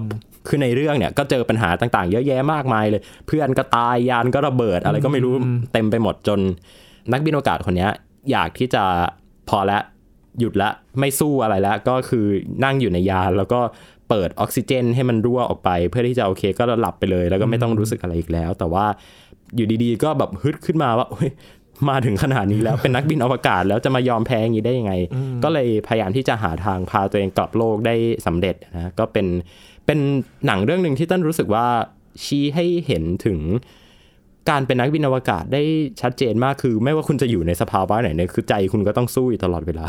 [0.47, 5.33] คือในเรื่องเนี่ยก็เจอปัญหาต่างๆ เยอะแยะมากมายเลย เพื่อนก็ตายยานก็ระเบิดอะไรก็ไม่รู้
[5.73, 6.39] เต็มไปหมดจน
[7.11, 7.91] นักบินอวกาศคนเนี้ย
[8.31, 8.83] อยากที่จะ
[9.49, 9.79] พอละ
[10.39, 10.69] หยุดละ
[10.99, 12.25] ไม่สู้อะไรแล้วก็คือ
[12.63, 13.59] นั่งอยู่ในยานแล้วก็
[14.09, 18.85] เปิดออกซิเจน ให้มันรั่วออกไป เพื่อที่จะโอเคก็หลับไปเลย แล้วก็ไม่ต้องรู้สึกอะไรอีกแล้ว แต่ว่า
[19.55, 21.31] อยู่ดีๆ ก็แบบฮึดขึ้นมาว่าเฮ้ย
[21.89, 24.93] มาถึงขนาดนี้แล้วเป็นนักบินอวกาศแล้วจะมายอมแพ้อย่างนี้ได้ยังไง
[25.43, 29.27] ก็เลยพยายามที่จะหาทางพาตัวเองกลับโลกได้สำเร็จนะก็เป็น
[29.85, 29.99] เป็น
[30.45, 31.67] หนังเรื่องหนึ่งที่ต้นรู้สึกว่า
[32.23, 33.37] ชี้ให้เห็นถึง
[34.49, 35.61] การเป็นนักบินอวกาศได้
[36.01, 39.87] ชัดเจนมากคือ ไม่ว่าคุณจะอยู่ในสภาวะไหนเนี่ยคือใจคุณก็ต้องสู้อยู่ตลอดเวลา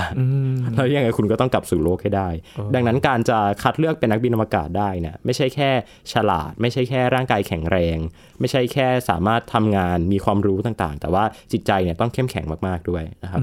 [0.74, 2.28] แล้วยังไงคุณก็ต้องกลับสู่โลกให้ได้
[2.74, 5.70] ดังนั้นการจะคัดเลือกเป็นนักบินอวกาศได้เนี่ยไม่ใช่แค่
[6.12, 7.98] ฉลาด ไม่ใช่แค่ร่างกายแข็งแรง
[8.40, 13.42] ไม่ใช่แค่สามารถทำงานมีความรู้ต่างๆ แต่ว่าจิตใจเนี่ยต้องเข้มแข็งมากๆด้วยนะครับ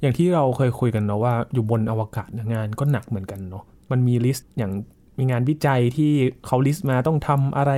[0.00, 4.72] อย่างที่เราเคยคุยกันเนาะว่าอยู่บนอวกาศเนี่ยงานก็หนักเหมือนกันเนาะมันมี list อย่าง
[5.18, 6.12] มีงานวิจัยที่
[6.46, 7.72] เขา list มาต้องทำอะไร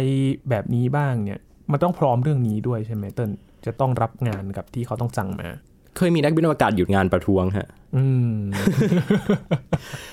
[0.50, 1.40] แบบนี้บ้างเนี่ย
[1.72, 3.30] มันต้องพร้อมเรื่องนี้ด้วยใช่ไหมเติ้ล
[3.66, 5.50] จะต้องรับงานกับที่เขาต้องสั่งมา
[5.96, 8.36] เคยมีนักบินอวกาศหยุดงานประท้วงฮะอืม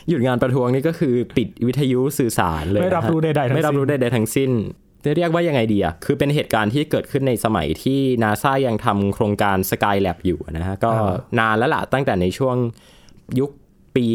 [0.09, 4.51] หยุดงานประท้วงนี่ก็คือปิดวิทยุสื่อสารเลยไม่รับนะฮะรู้ใดๆทั้งสิ้นไม่รับรู้ใดๆทั้งสิ้น
[5.03, 10.91] จะเรียกว่ายังไงดีอะ คือเป็นเหตุการณ์ที่เกิดขึ้นในสมัยที่นาซายังทำโครงการ Skylab อยู่นะฮะ ก็
[11.39, 12.55] นานแล้วล่ะตั้งแต่ในช่วง
[13.39, 13.49] ยุค
[13.95, 14.05] ปี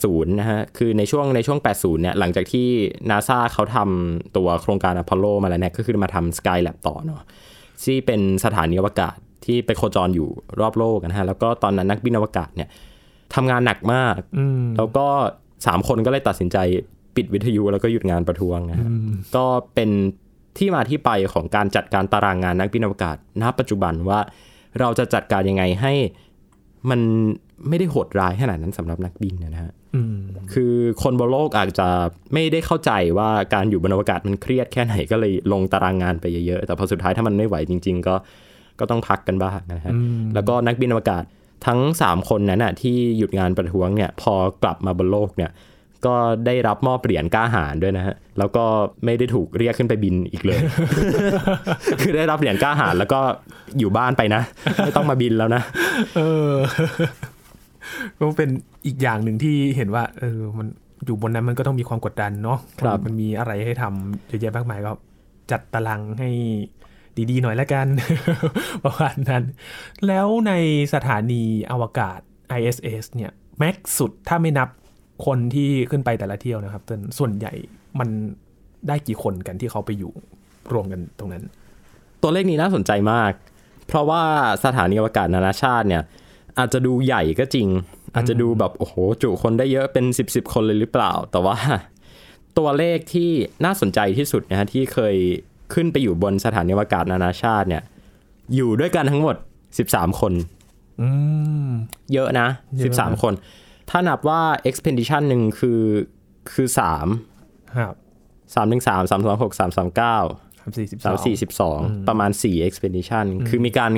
[0.00, 2.68] 80 นะฮะ คือในช่วงในช่วง 80 เนี่ย หลังจากที่
[3.10, 7.22] นาซาเขาทำตัวโครงการอพอลโลมาแล้วเนี่ย ก็คือมาทำ Skylab ต่อเนาะ
[7.84, 10.28] ที่เป็นสถานีอวกาศที่ไปโคจรอยู่
[10.60, 12.68] รอบโลกนะฮะ แล้วก็ตอนนั้นนักบินอวกาศเนี่ย
[13.34, 15.06] ทำงานหนักมากอืมแล้วก็
[15.66, 16.56] สามคนก็เลยตัดสินใจ
[17.16, 18.88] ปิดวิทยุแล้วก็หยุดงานประท้วงนะฮะ
[19.36, 19.90] ก็เป็น
[20.58, 24.20] ที่มาที่ไปของการจัดการตารางงานนักบินอวกาศณปัจจุบันว่า
[24.80, 25.92] เราจะจัดการยังไงให้
[26.90, 27.00] มัน
[27.68, 30.16] ไม่ได้โหดร้ายขนาดนั้นสำหรับนักบินนะฮะอืม
[30.52, 31.88] คือคนบนโลกอาจจะ
[32.32, 38.14] ไม่ได้เข้าใจว่าการอยู่บนอวกาศมันเครียดแค่ไหนก็เลยลงตารางงานไปเยอะๆ แต่พอสุดท้ายถ้ามันไม่ไหวจริง ๆ ก็
[38.80, 39.92] ก็ต้องพักกันบ้างนะฮะ
[40.34, 41.22] แล้วก็นักบินอวกาศ
[41.66, 45.50] ทั้ง 3 คนนั้นน่ะที่หยุดงานประท้วงเนี่ยพอกลับมาบนโลกเนี่ย
[46.06, 46.14] ก็
[46.46, 48.64] ได้รับมอบเหรียญกล้าหาญด้วยนะฮะ แล้วก็
[49.04, 50.60] ไม่ได้ถูกเรียกขึ้นไปบินอีกเลย
[52.00, 53.20] คือได้รับเหรียญกล้าหาญแล้วก็
[53.78, 54.42] อยู่บ้านไปนะ
[54.78, 55.62] ไม่ต้องมาบินแล้วนะ
[56.16, 56.54] เออ
[58.18, 58.50] ก็เป็น
[58.86, 60.66] อีกอย่างหนึ่งที่เห็นว่า เออ มัน
[61.04, 64.92] อยู่บนนั้นมันก็ต้องมีความกดดันเนาะครับมันมีอะไรให้ทำเยอะแยะมากมายก็
[65.50, 66.30] จัดตารางให้
[67.30, 67.86] ดีๆหน่อยละกัน
[68.84, 69.44] ประมาณนั้น
[70.06, 70.52] แล้วใน
[70.94, 72.18] สถานีอวกาศ
[72.58, 74.68] ISS เนี่ย แม็กสุดถ้าไม่นับ
[75.26, 77.52] คนที่ขึ้นไปแต่ละเที่ยวนะครับเติ้ลส่วนใหญ่
[77.98, 78.08] มัน
[78.88, 80.12] ได้กี่คนกันที่เขาไปอยู่
[80.72, 81.44] รวมกันตรงนั้น
[82.22, 83.32] ตัวเลขนี้น่าสนใจมาก
[83.86, 84.22] เพราะว่า
[84.64, 86.02] สถานีอวกาศนานาชาติเนี่ย
[86.58, 87.68] อาจจะดูใหญ่ก็จริง
[88.14, 91.56] อาจจะดูแบบโอ้โหจุคนได้เยอะเป็น 10บสคนเลยหรือเปล่า แต่ว่า
[92.58, 93.30] ตัวเลขที่
[93.64, 95.14] น่าสนใจที่สุดนะฮะที่เคย
[95.74, 97.82] ขึ้นไปอยู่บนสถานีอวกาศนานาชาติเนี่ย
[98.54, 99.36] อยู่ด้วยกันทั้งหมด
[99.76, 100.32] 13 คน
[101.00, 101.08] อื
[101.66, 101.68] ม
[102.12, 103.32] เยอะนะเยอะนะ 13 คน
[103.90, 105.82] ถ้านับว่า expedition หนึ่งคือ
[106.52, 106.68] คือ
[107.22, 107.94] 3ครับ
[108.54, 109.86] 3 1 3 3 2 6 3 3 9สา
[110.68, 113.90] มสี่สิบสามสี่สิบสองประมาณสี่ expedition คือมีการ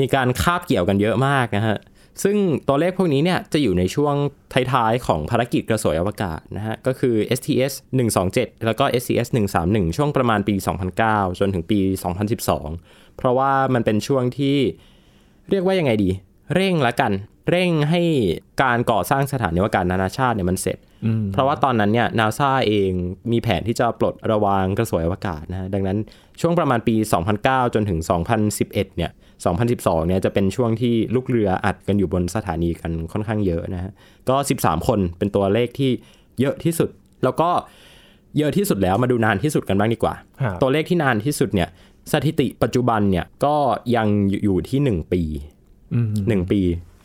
[0.00, 1.78] มีการคาบเกี่ยวกันเยอะมากนะฮะ
[2.22, 2.36] ซึ่ง
[2.68, 4.14] ตัวเลขพวกนี้เนี่ยจะอยู่ในช่วง
[4.72, 7.72] ท้ายๆ ของภารกิจกระสวยอวกาศนะฮะ ก็คือ STS
[8.18, 9.28] 127 แล้วก็ STS
[9.62, 10.54] 131 ช่วงประมาณปี
[10.96, 11.80] 2009 จนถึงปี
[12.48, 14.56] 2012 เพราะว่ามันเป็นช่วงที่
[15.50, 16.10] เรียกว่ายังไงดี
[16.54, 17.12] เร่งละกัน
[17.48, 18.02] เร่งให้
[18.62, 20.78] การก่อสร้างสถานีอวกาศนานาชาติเนี่ยมันเสร็จ
[21.32, 22.90] เพราะว่าตอนนั้นเนี่ยนาซาเอง
[23.32, 25.98] มีแผนที่จะปลดระวางกระสวยอวกาศนะฮะดังนั้น
[26.40, 26.94] ช่วงประมาณปี
[27.34, 27.98] 2009 จนถึง
[28.48, 29.10] 2011 เนี่ย
[29.58, 33.92] 2012 เนี่ยจะเป็นช่วงที่ลูกเรืออัดกันอยู่บนสถานีกันค่อนข้างเยอะนะฮะ
[34.28, 35.90] ก็ 13 คนเป็นตัวเลขที่
[36.40, 36.90] เยอะที่สุด
[37.24, 37.50] แล้วก็
[38.38, 41.68] เยอะที่สุดแล้วมาดูนานที่สุดกันบ้างดีกว่าครับตัวเลขที่นานที่สุดเนี่ย
[42.12, 43.56] สถิติปัจจุบันเนี่ยก็
[43.96, 44.06] ยัง
[44.44, 45.22] อยู่ที่ 1 ปี
[45.94, 46.60] อืมหนึ่งปี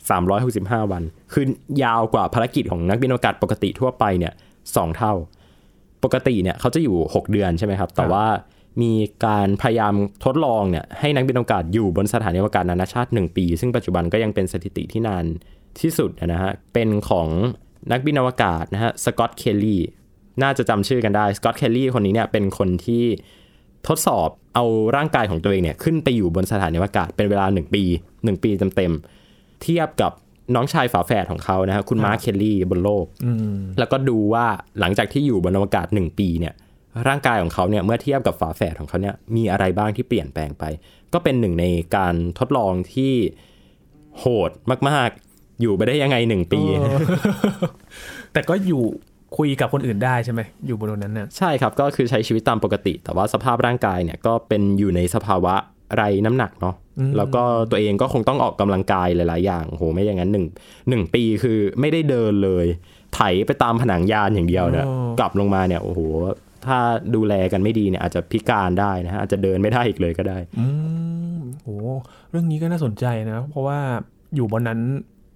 [0.06, 1.44] 365 วัน คือ
[1.82, 4.32] ยาวกว่าภารกิจของนักบินอวกาศปกติทั่วไปเนี่ย
[4.76, 5.12] สองเท่า
[6.04, 8.26] ปกติเนี่ยเขาจะอยู่ 6 เดือนใช่ไหมครับ แต่ว่า
[8.82, 8.92] มี
[9.26, 15.24] การพยายามทดลองเนี่ยให้นักบินอวกาศอยู่บนสถานีอวกาศนานาชาติ 1 ปี ซึ่งปัจจุบันก็ยังเป็นสถิติที่นาน
[15.80, 17.28] ที่สุดนะฮะ เป็นของ
[17.92, 19.80] นักบินอวกาศนะฮะสกอตเคลลี่
[20.42, 23.04] น่าจะจำชื่อกันได้สกอตเคลลี่คนนี้เนี่ยเป็นคนที่
[23.88, 24.64] ทดสอบเอา
[24.96, 29.15] ร่างกายของตัวเองเนี่ยขึ้นไปอยู่บนสถานีอวกาศเป็นเวลา 1 ปี 1 ปีเต็มๆ
[29.66, 30.12] เทียบกับ
[30.54, 33.06] น้องชายฝาแฝดของเขานะฮะคุณมาร์คเคลลี่บนโลก
[33.78, 34.46] แล้วก็ดูว่า
[34.80, 36.54] หลังจากที่อยู่บนอวกาศ1ปีเนี่ย
[37.08, 40.64] ร่างกายของเขาเนี่ยเมื่อเทียบกับฝาแฝดของเขาเนี่ยมีอะไรบ้างที่เปลี่ยนแปลงไป
[41.12, 43.12] ก็เป็นหนึ่งในการทดลองที่
[44.18, 44.50] โหด
[44.88, 46.60] มาก ๆ อยู่ไปได้ยังไงหนึ่งปี
[48.32, 48.82] แต่ก็อยู่
[49.36, 55.54] คุยกับคนอื่นได้ใช่ไหมอยู่บนนั้นน่ะใช่ครับก็คือใช้ชีวิตตามปกติ แต่ว่าสภาพร่างกายเนี่ยก็เป็นอยู่ในสภาวะ
[55.94, 56.74] ไรน้ำหนักเนาะ
[57.16, 60.46] แล้วก็ตัวเองก็คงต้องออกกำลังกายหลาย ๆ อย่างโหไม่อย่างนั้นหนึ่ง
[60.88, 62.66] หนึ่งปีคือไม่ได้เดินเลย
[63.14, 64.86] ไถไปตามผนังยานอย่างเดียวเนี่ย
[65.18, 66.00] กลับลงมาเนี่ยโอ้โห
[66.66, 66.78] ถ้า
[67.14, 70.66] ดูแลกันไม่ดีเนี่ยอาจจะพิการได้นะฮะอาจจะเดินไม่ได้อีกเลยก็ได้อื
[71.36, 71.76] มโอ้
[72.30, 73.78] เรื่องนี้ก็น่าสนใจนะ เพราะว่า
[74.34, 74.80] อยู่บนนั้น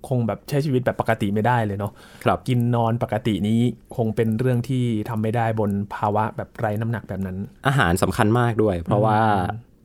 [0.09, 1.93] คงแบบใช้ชีวิตแบบปกติไม่ได้เลยเนาะ
[2.25, 3.61] ครับกินนอนปกตินี้
[3.97, 7.37] คงเป็นเรื่องที่ทำไม่ได้บนภาวะแบบไร้น้ำหนักแบบนั้น
[7.67, 9.19] อาหารสำคัญมากด้วย เพราะว่า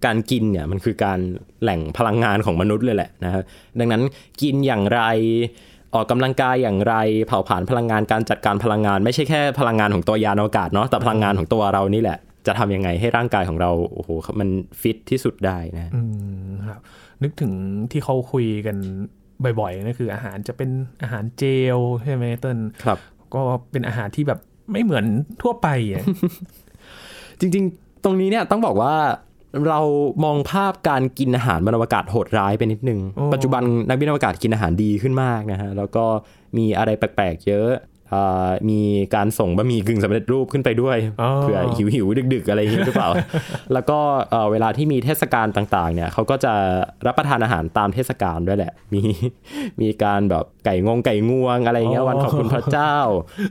[0.06, 1.20] การกินเนี่ยมันคือการ
[1.62, 3.44] แหล่งพลังงานของมนุษย์เลยแหละนะครับ
[3.80, 4.04] ดังนั้น
[4.42, 5.02] กินอย่างไร
[5.94, 6.96] ออกกำลังกายอย่างไร
[7.28, 14.50] เผาผลาญพลังงานการจัดการพลังงาน ไม่ใช่แค่พลังงานของตัวยานอวกาศเนาะแต่พลังงานของตัวเรานี่แหละ จะทำยังไงให้ร่างกายของเราโอ้โหมัน
[14.82, 16.02] ฟิตที่สุดได้นะอื
[16.48, 16.80] มครับ
[17.24, 17.54] นึกถึง
[17.92, 18.78] ที่เขาคุยกัน
[19.60, 20.70] บ่อยๆนั่นคืออาหารจะเป็น
[21.04, 21.44] อาหารเจ
[21.76, 22.98] ลใช่ไหมเติ้ลครับ
[23.34, 23.42] ก็
[23.72, 24.40] เป็นอาหารที่แบบ
[24.72, 25.06] ไม่เหมือน
[25.42, 26.04] ทั่วไปอะ
[27.40, 28.94] จริง ๆ ตรงนี้เนี่ยต้องบอกว่า
[29.70, 29.82] เรา
[30.24, 36.06] มองภาพการกินอาหารบนอวกาศโหดร้ายไปนิดนึงโอ้ปัจจุบันนักบินอวกาศกินอาหารดีขึ้นมากนะฮะ แล้วก็
[36.58, 37.70] มีอะไรแปลกๆเยอะ
[38.14, 38.82] อ่ามี
[39.16, 43.10] การส่งบะหมี่กึ่งสำเร็จรูปขึ้นไปด้วยอ๋อเผื่อหิวหิวๆดึก ๆ อะไรอย่างนี้หรือเปล่า
[43.74, 44.00] แล้วก็
[44.32, 46.54] เอ่อเวลาที่มีเทศกาลต่างๆ เนี่ยเขาก็จะ
[47.08, 49.02] รับประทานอาหารตามเทศกาลด้วยแหละ มี
[49.82, 52.96] มีการแบบ ไก่งงไก่งวงอะไรอย่างเงี้ยวันขอบคุณพระเจ้า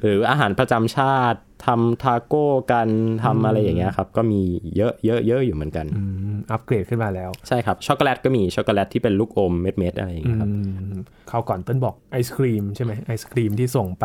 [0.02, 2.88] หรืออาหารประจำชาติทำทาโก้กัน
[3.24, 4.40] ทำอะไรอย่างเงี้ยครับ ก็มี
[4.76, 10.56] เยอะเยอะเยอะอยู่เหมือนกันอืมอัปเกรดขึ้นมาแล้ว ใช่ครับ ช็อกโกแลตก็มีช็อกโกแลตที่เป็นลูกอมเม็ดๆอะไรอย่างเงี้ยครับอื
[10.92, 10.96] ม
[11.28, 14.04] เขาวก่อนเติ้ลบอกไอศครีมใช่ไหมไอศครีมที่ส่งไป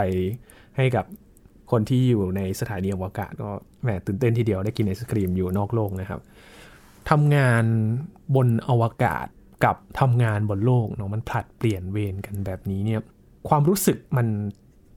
[0.77, 1.05] ให้กับ
[1.71, 3.49] คนที่อยู่ในสถานีอวกาศก็
[3.83, 6.19] แหมตื่นเต้นทีเดียวได้กินไอศครีมอยู่นอกโลกนะครับ
[7.09, 7.63] ทำงาน
[8.35, 9.27] บนอวกาศ
[9.63, 13.01] กับทำงานบนโลกเนาะมันผลัดเปลี่ยนเวรกันแบบนี้เนี่ย
[13.49, 14.27] ความรู้สึกมัน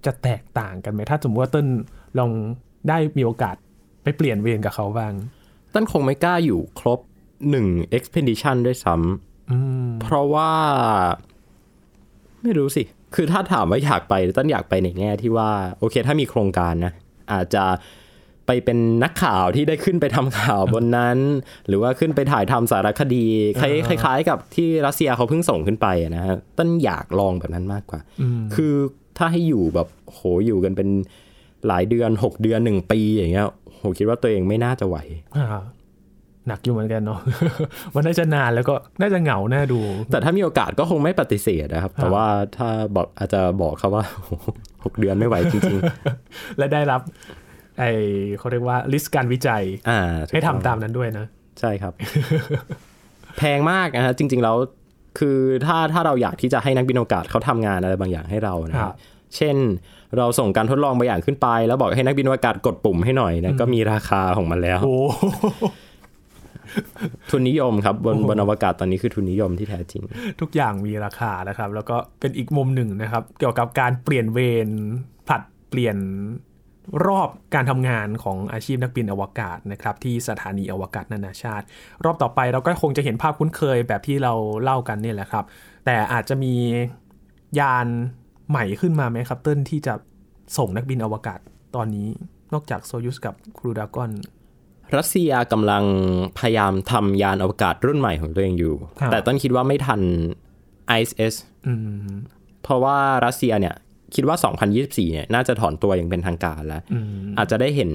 [0.07, 1.69] จะแตกต่างกันไหมถ้าสมมติว่าเติ้ล
[2.19, 2.31] ลอง
[2.89, 3.57] ได้มีโอกาส
[4.03, 5.13] ไปเปลี่ยนเวรกับเขาบ้าง
[5.75, 7.01] ต้นคงไม่กล้าอยู่ครบ
[7.51, 10.51] หนึ่ง expedition ด้วยซ้ำอืมเพราะว่า
[12.43, 12.83] ไม่รู้สิ
[13.15, 16.93] คือถ้าถามว่าอยากไปต้นอยากไปในแง่ที่ว่า โอเค ถ้ามีโครงการนะ
[17.33, 17.65] อาจจะ
[18.47, 21.19] ไปเป็นนักข่าวที่ได้ขึ้นไปทำข่าวบนนั้น
[21.69, 23.27] หรือว่าขึ้นไปถ่ายทำสารคดี
[23.61, 28.01] คล้ายคล้ายๆ กับที่รัสเซียเขาเพิ่งส่งขึ้นไปอะนะฮะต้นอยากลองแบบนั้นมากกว่า
[28.55, 28.75] คือ
[29.19, 30.89] ถ้าให้อยู่แบบโหอยู่กันเป็น
[31.67, 34.97] หลายเดือนหกเดือนหนึ่งปีอย่างเงี้ยโหคิดว่าตัวเองไม่น่าจะไหว
[35.37, 35.47] อ่า
[36.49, 37.21] หนักอยู่เหมือนกันเนาะ
[37.95, 42.27] มันน่าจะนานแล้วก็น่าจะเหงาน่าดู แต่ถ้ามีโอกาสก็คงไม่ปฏิเสธนะครับ แต่ว่า
[42.57, 44.05] ถ้าบอกอาจจะบอกเขาว่า
[44.85, 45.79] หกเดือนไม่ไหวจริง
[46.59, 47.01] และได้รับ
[47.79, 47.85] ไอ
[48.39, 51.27] เขาเรียกว่าลิสต์การวิจัยๆอ่าถูกให้ทำต้องตามนั้นด้วยนะ
[51.61, 51.93] ใช่ครับ
[53.39, 54.57] แพงมากนะฮะจริง ๆ แล้ว
[55.19, 58.97] คือถ้าถ้าเราอยากที่จะให้นักบินอวกาศเขาทำงานอะไรบางอย่างให้เรานะครัฮะบ
[59.37, 59.57] เช่น
[60.19, 64.97] เราส่งการทดลองบางอย่างขึ้นไป แล้วบอกให้นักบินอวกาศกดปุ่มให้หน่อยนะก็มีราคาของมันแล้วโอ้
[67.31, 70.03] ทุนนิยมครับบนบนอวกาศตอนนี้คือทุนนิยมที่แท้จริง
[70.41, 74.69] ทุกอย่างมีราคานะครับ แล้วก็เป็นอีกมุมหนึ่งนะครับ เกี่ยวกับการเปลี่ยนเวร
[75.29, 75.97] ผลัดเปลี่ยน
[77.07, 81.65] รอบการทำงานของอาชีพนักบินอวกาศนะครับที่สถานีอวกาศนานาชาติ
[82.05, 85.45] รอบต่อไปเราก็คงจะเห็นภาพคุ้นเคยแบบที่เราเล่ากันเนี่ยแหละครับ
[85.85, 86.55] แต่อาจจะมี
[87.61, 87.87] ยาน
[88.51, 89.95] ใหม่ขึ้นมาไหมครับเติ้ลที่จะ
[90.59, 91.39] ส่งนักบินอวกาศ
[91.77, 92.09] ตอนนี้
[92.53, 94.11] นอกจากโซยุสกับครูดากอน
[94.97, 95.85] รัสเซียกำลัง
[96.39, 100.01] พยายามทำยานอวกาศรุ่นใหม่ของตัวเองอยู่ครับแต่ต้นคิดว่าไม่ทัน
[100.99, 101.35] ISS
[101.67, 101.75] อื
[102.09, 102.15] ม
[102.63, 103.75] เพราะว่ารัสเซียเนี่ย
[104.15, 104.37] คิดว่า
[104.75, 107.07] 2024 เนี่ย น่าจะถอนตัวอย่างเป็นทางการแล้วอืม
[107.39, 107.91] อาจจะได้เห็น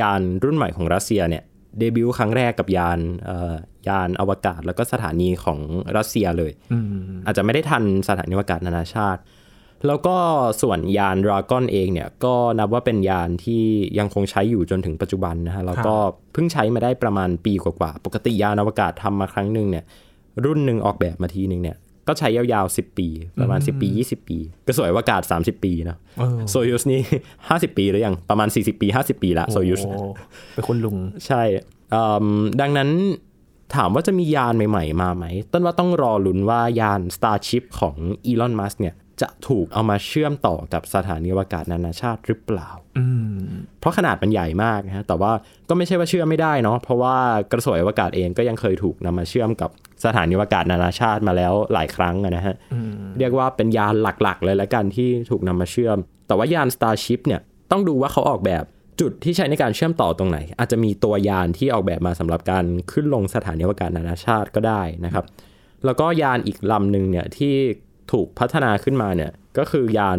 [0.00, 1.42] ยานรุ่นใหม่ของรัสเซียเนี่ย
[1.78, 3.54] เดบิวต์ครั้งแรกกับยานเอ่อ
[3.88, 5.58] ยานอวกาศแล้วก็สถานีของ
[5.96, 6.86] รัสเซียเลยอืม
[7.26, 9.22] อาจจะไม่ได้ทันสถานีอวกาศนานาชาติ
[9.86, 10.16] แล้วก็
[10.62, 13.62] ส่วนยานดราก้อนเองเนี่ยก็นับว่าเป็นยานที่
[13.98, 15.94] ยังคงใช้อยู่จนถึงปัจจุบันนะฮะแล้วก็
[16.32, 19.84] เพิ่งใช้มาได้ประมาณปีกว่าๆปกติยานอวกาศทำมาครั้งหนึ่งเนี่ย
[20.44, 21.76] รุ่นหนึ่งออกแบบมาทีหนึ่งเนี่ย
[22.08, 23.08] ก็ใช้ยาวๆ 10 ปี
[23.40, 27.00] ประมาณ 10 ปี 20 ปี ก็สวยอวกาศ 30 ปีเนอะเออโซยูสนี่
[27.40, 29.96] 50 ปีหรือยัง ประมาณ 40 ปี 50 ปีละโซยูสโอ้
[30.54, 31.42] เป็นคนลุง ใช่
[31.94, 32.02] อื
[32.38, 32.90] มดังนั้น
[33.74, 43.38] ถามว่าจะมียานใหม่ ๆ มาไหม ต้นว่าต้องรอลุ้นว่ายาน Starship ของอีลอนมัสเนี่ย จะถูกเอามาเชื่อมต่อกับสถานีอวกาศนานาชาติหรือเปล่าอืม
[43.80, 45.32] เพราะขนาดมันใหญ่มากนะฮะ แต่ว่า
[45.68, 47.16] ก็ไม่ใช่ว่าเชื่อมไม่ได้เนาะ เพราะว่า
[47.52, 49.70] กระสวยอวกาศเองก็ยังเคยถูกนำมาเชื่อมกับ
[50.04, 52.54] สถานีอวกาศนานาชาติมาแล้วหลายครั้งอะนะฮะ
[53.18, 55.96] เรียกว่าเป็นยานหลักๆ เลยละกันที่ถูกนำมาเชื่อม
[56.26, 58.64] แต่ว่ายาน Starship เนี่ยต้องดูว่าเขาออกแบบ
[59.00, 65.24] จุดที่ใช้ในการเชื่อมต่อตรงไหน อาจจะมีตัวยานที่ออกแบบมาสำหรับการขึ้นลงสถานีอวกาศนานาชาติก็ได้นะครับ
[65.84, 67.54] แล้วก็ยานอีกลำหนึ่งเนี่ยที่
[68.12, 70.18] ถูกพัฒนาขึ้นมาเนี่ย ก็คือยาน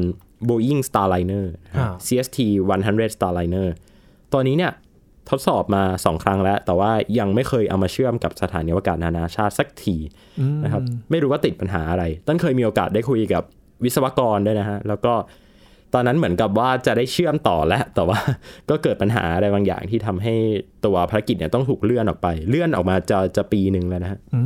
[0.50, 2.40] Boeing Starliner นะฮะอ่า CST
[2.78, 3.68] 100 Starliner
[4.32, 4.74] ตัวนี้เนี่ย
[5.30, 9.98] ทดสอบมา 2 ครั้งแล้ว แต่ว่ายังไม่เคยเอามาเชื่อมกับสถานีอวกาศนานาชาติสักที
[10.64, 13.44] นะครับ ไม่รู้ว่าติดปัญหาอะไรต้นเคยมีโอกาสได้คุยกับ
[13.84, 15.14] วิศวกรด้วยนะฮะ แล้วก็
[15.94, 18.20] ตอนนั้นเหมือนกับว่าจะได้เชื่อมต่อแล้ว แต่ว่า
[18.70, 20.36] ก็เกิดปัญหาอะไรบางอย่างที่ทำให้
[20.86, 24.42] ตัวภารกิจเนี่ยต้องถูกเลื่อนออกไป เลื่อนออกมาจะจะปีหนึ่งแล้วนะฮะอื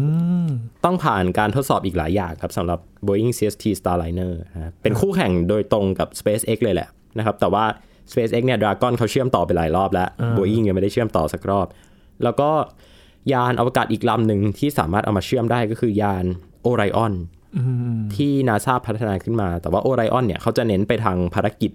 [0.45, 0.47] ม
[0.85, 7.65] ต้องผ่านการทดสอบอีกหลายอย่างครับสำหรับ Boeing CST Starliner นะฮะเป็นคู่แข่งโดยตรงกับ SpaceX เลยแหละนะครับ แต่ว่า
[8.11, 11.67] SpaceX เนี่ย Dragon เขาเชื่อมต่อไปหลายรอบแล้ว Boeing ยังไม่ได้เชื่อมต่อสักรอบ
[12.23, 12.49] แล้วก็
[13.33, 16.25] ยานอวกาศอีกลำหนึ่งที่สามารถเอามาเชื่อมได้ก็คือยาน
[16.67, 17.36] Orion อืม
[18.15, 21.71] ที่นาซาพัฒนาขึ้นมา แต่ว่า Orion เนี่ยเขาจะเน้นไปทางภารกิจ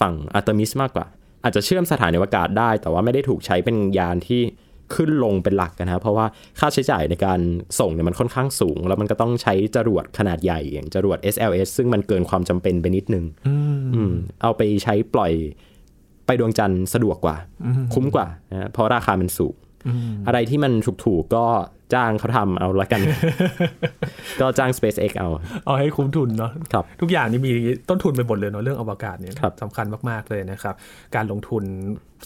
[0.00, 1.06] ฝั่ง Artemis มากกว่า
[1.44, 4.40] อาจจะเชื่อมสถานีอวกาศได้ แต่ว่าไม่ได้ถูกใช้เป็นยานที่
[4.94, 6.26] ขึ้นลงเป็นหลักนะครับเพราะว่า
[6.58, 7.40] ค่าใช้จ่ายในการ
[7.80, 15.32] ส่งเนี่ยมันค่อนข้างสูง แล้วมันก็ต้องใช้จรวดขนาดใหญ่อย่างจรวด SLS ซึ่งมันเกินความจำเป็นไปนิดนึงอืมอืมเอาไปใช้ปล่อย
[16.26, 17.36] ไปดวงจันทร์สะดวกกว่า
[17.94, 19.54] คุ้มกว่านะฮะเพราะราคามันสูง
[20.26, 20.72] อะไรที่มัน
[21.04, 21.46] ถูกๆก็
[21.94, 23.00] จ้างเขาทำเอาละกัน
[24.40, 25.28] ก็จ้าง SpaceX เอา
[25.66, 27.52] เอาให้คุ้มทุนเนาะครับทุกอย่างนี่มี
[27.88, 30.74] ต้นทุนไปหมดเลยเนาะเรื่องอวกาศเนี่ยครับสำคัญมาก ๆ เลยนะครับ
[31.14, 31.64] การลงทุน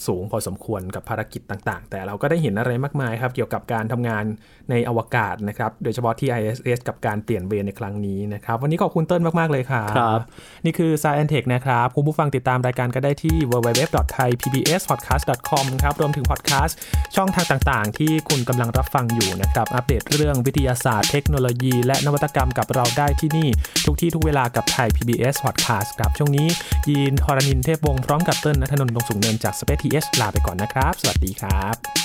[0.07, 4.23] สูงพอสมควรกับภารกิจต่างๆ แต่เราก็ได้เห็นอะไรมากมายครับ เกี่ยวกับการทำงาน
[4.71, 10.19] ในอวกาศนะครับ โดยเฉพาะที่ ISS กับการเปลี่ยนเวรในครั้งนี้นะครับ วันนี้ขอบคุณเติ้ลมาก ๆ เลยครับครับ
[10.65, 16.77] นี่คือ Science Tech นะครับ คุณผู้ฟังติดตามรายการก็ได้ที่ www.thaipbspodcast.com ครับรวมถึงพอดแคสต์
[17.15, 23.47] ช่องทางต่างๆ ที่คุณกำลังรับฟังอยู่นะครับกับอัปเดตเรื่องวิทยาศาสตร์ เทคโนโลยี และนวัตกรรมกับเราได้ที่นี่
[23.85, 26.47] ทุกที่ทุกเวลากับไทย PBS Podcast ครับช่วงนี้
[26.89, 32.00] ยีนทรณินเทพวงศ์พร้อมกับเติ้ลนัทนนท์ลงสูงเนินจากสเปซทีเอสลาไปก่อนนะครับ สวัสดีครับ